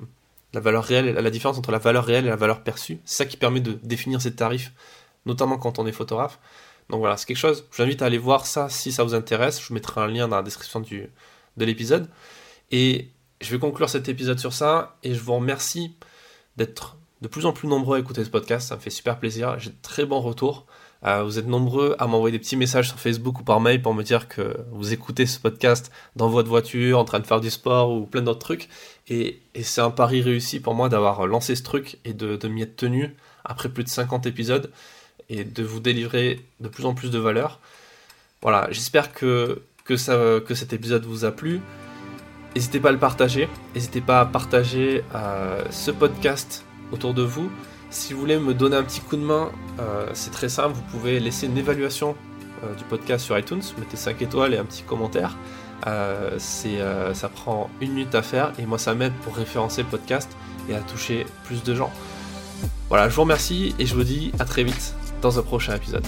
La 0.55 0.61
valeur 0.61 0.85
réelle, 0.85 1.13
la 1.13 1.31
différence 1.31 1.59
entre 1.59 1.71
la 1.71 1.79
valeur 1.79 2.07
réelle 2.07 2.25
et 2.25 2.31
la 2.31 2.37
valeur 2.37 2.63
perçue, 2.63 2.99
c'est 3.05 3.17
ça 3.17 3.27
qui 3.27 3.37
permet 3.37 3.61
de 3.61 3.73
définir 3.83 4.23
ces 4.23 4.35
tarifs, 4.35 4.73
notamment 5.27 5.59
quand 5.59 5.79
on 5.79 5.87
est 5.87 5.93
photographe. 5.93 6.39
Donc 6.91 7.01
voilà, 7.01 7.17
c'est 7.17 7.27
quelque 7.27 7.37
chose, 7.37 7.65
je 7.71 7.77
vous 7.77 7.83
invite 7.83 8.03
à 8.03 8.07
aller 8.07 8.19
voir 8.19 8.47
ça 8.47 8.69
si 8.69 8.93
ça 8.93 9.03
vous 9.03 9.15
intéresse. 9.15 9.61
Je 9.61 9.69
vous 9.69 9.75
mettrai 9.75 10.01
un 10.01 10.07
lien 10.07 10.29
dans 10.29 10.37
la 10.37 10.43
description 10.43 10.81
de 10.81 11.65
l'épisode. 11.65 12.09
Et 12.71 13.09
je 13.41 13.51
vais 13.51 13.59
conclure 13.59 13.89
cet 13.89 14.09
épisode 14.09 14.39
sur 14.39 14.53
ça. 14.53 14.97
Et 15.03 15.15
je 15.15 15.21
vous 15.21 15.35
remercie 15.35 15.95
d'être 16.57 16.97
de 17.23 17.29
plus 17.29 17.47
en 17.47 17.53
plus 17.53 17.69
nombreux 17.69 17.97
à 17.97 18.01
écouter 18.01 18.25
ce 18.25 18.31
podcast. 18.31 18.69
Ça 18.69 18.77
me 18.77 18.81
fait 18.81 18.91
super 18.91 19.19
plaisir. 19.19 19.59
J'ai 19.59 19.71
de 19.71 19.77
très 19.83 20.05
bons 20.05 20.21
retours. 20.21 20.67
Euh, 21.05 21.23
vous 21.25 21.39
êtes 21.39 21.47
nombreux 21.47 21.95
à 21.99 22.07
m'envoyer 22.07 22.33
des 22.33 22.39
petits 22.39 22.57
messages 22.57 22.89
sur 22.89 22.99
Facebook 22.99 23.41
ou 23.41 23.45
par 23.45 23.61
mail 23.61 23.83
pour 23.83 23.93
me 23.93 24.03
dire 24.03 24.29
que 24.29 24.57
vous 24.73 24.93
écoutez 24.93 25.27
ce 25.27 25.39
podcast 25.39 25.93
dans 26.17 26.29
votre 26.29 26.49
voiture, 26.49 26.99
en 26.99 27.05
train 27.05 27.21
de 27.21 27.27
faire 27.27 27.41
du 27.41 27.51
sport 27.51 27.93
ou 27.93 28.07
plein 28.07 28.23
d'autres 28.23 28.41
trucs. 28.41 28.69
Et, 29.09 29.41
c'est 29.63 29.81
un 29.81 29.91
pari 29.91 30.23
réussi 30.23 30.61
pour 30.61 30.75
moi 30.75 30.89
d'avoir 30.89 31.27
lancé 31.27 31.55
ce 31.55 31.63
truc 31.63 31.99
et 32.05 32.13
de, 32.13 32.37
de 32.37 32.49
m'y 32.49 32.63
être 32.63 32.77
tenu 32.77 33.15
après 33.45 33.69
plus 33.69 33.85
de 33.85 33.89
50 33.89 34.27
épisodes 34.27 34.71
et 35.29 35.45
de 35.45 35.63
vous 35.63 35.81
délivrer 35.81 36.41
de 36.61 36.69
plus 36.69 36.87
en 36.87 36.95
plus 36.95 37.11
de 37.11 37.19
valeur. 37.19 37.61
Voilà, 38.43 38.69
j'espère 38.71 39.13
que, 39.13 39.63
que, 39.85 40.39
que 40.39 40.55
cet 40.55 40.73
épisode 40.73 41.05
vous 41.05 41.25
a 41.25 41.33
plu. 41.33 41.61
N'hésitez 42.57 42.81
pas 42.81 42.89
à 42.89 42.93
le 42.93 42.99
partager, 42.99 43.51
n'hésitez 43.75 44.01
pas 44.01 44.21
à 44.21 44.25
partager 44.25 45.05
euh, 45.15 45.63
ce 45.71 45.91
podcast 45.91 46.65
autour 46.91 47.13
de 47.13 47.21
vous. 47.23 47.51
Si 47.91 48.15
vous 48.15 48.21
voulez 48.21 48.39
me 48.39 48.55
donner 48.55 48.77
un 48.77 48.83
petit 48.83 49.01
coup 49.01 49.17
de 49.17 49.23
main, 49.23 49.53
euh, 49.79 50.07
c'est 50.15 50.31
très 50.31 50.49
simple, 50.49 50.75
vous 50.75 50.99
pouvez 50.99 51.21
laisser 51.21 51.49
une 51.49 51.59
évaluation 51.59 52.17
euh, 52.65 52.75
du 52.75 52.85
podcast 52.85 53.27
sur 53.27 53.39
iTunes, 53.39 53.61
mettez 53.79 53.99
5 53.99 54.23
étoiles 54.23 54.55
et 54.55 54.57
un 54.57 54.65
petit 54.65 54.85
commentaire. 54.85 55.37
ça 56.39 57.29
prend 57.29 57.69
une 57.83 57.93
minute 57.93 58.15
à 58.15 58.23
faire 58.23 58.55
et 58.59 58.65
moi 58.65 58.79
ça 58.79 58.95
m'aide 58.95 59.13
pour 59.23 59.37
référencer 59.37 59.83
le 59.83 59.89
podcast 59.89 60.35
et 60.71 60.75
à 60.75 60.81
toucher 60.81 61.27
plus 61.45 61.63
de 61.63 61.75
gens. 61.75 61.93
Voilà, 62.89 63.11
je 63.11 63.15
vous 63.15 63.23
remercie 63.23 63.75
et 63.79 63.85
je 63.85 63.95
vous 63.95 64.05
dis 64.05 64.33
à 64.39 64.47
très 64.47 64.65
vite 64.65 64.95
dans 65.23 65.39
un 65.39 65.43
prochain 65.43 65.75
épisode. 65.75 66.07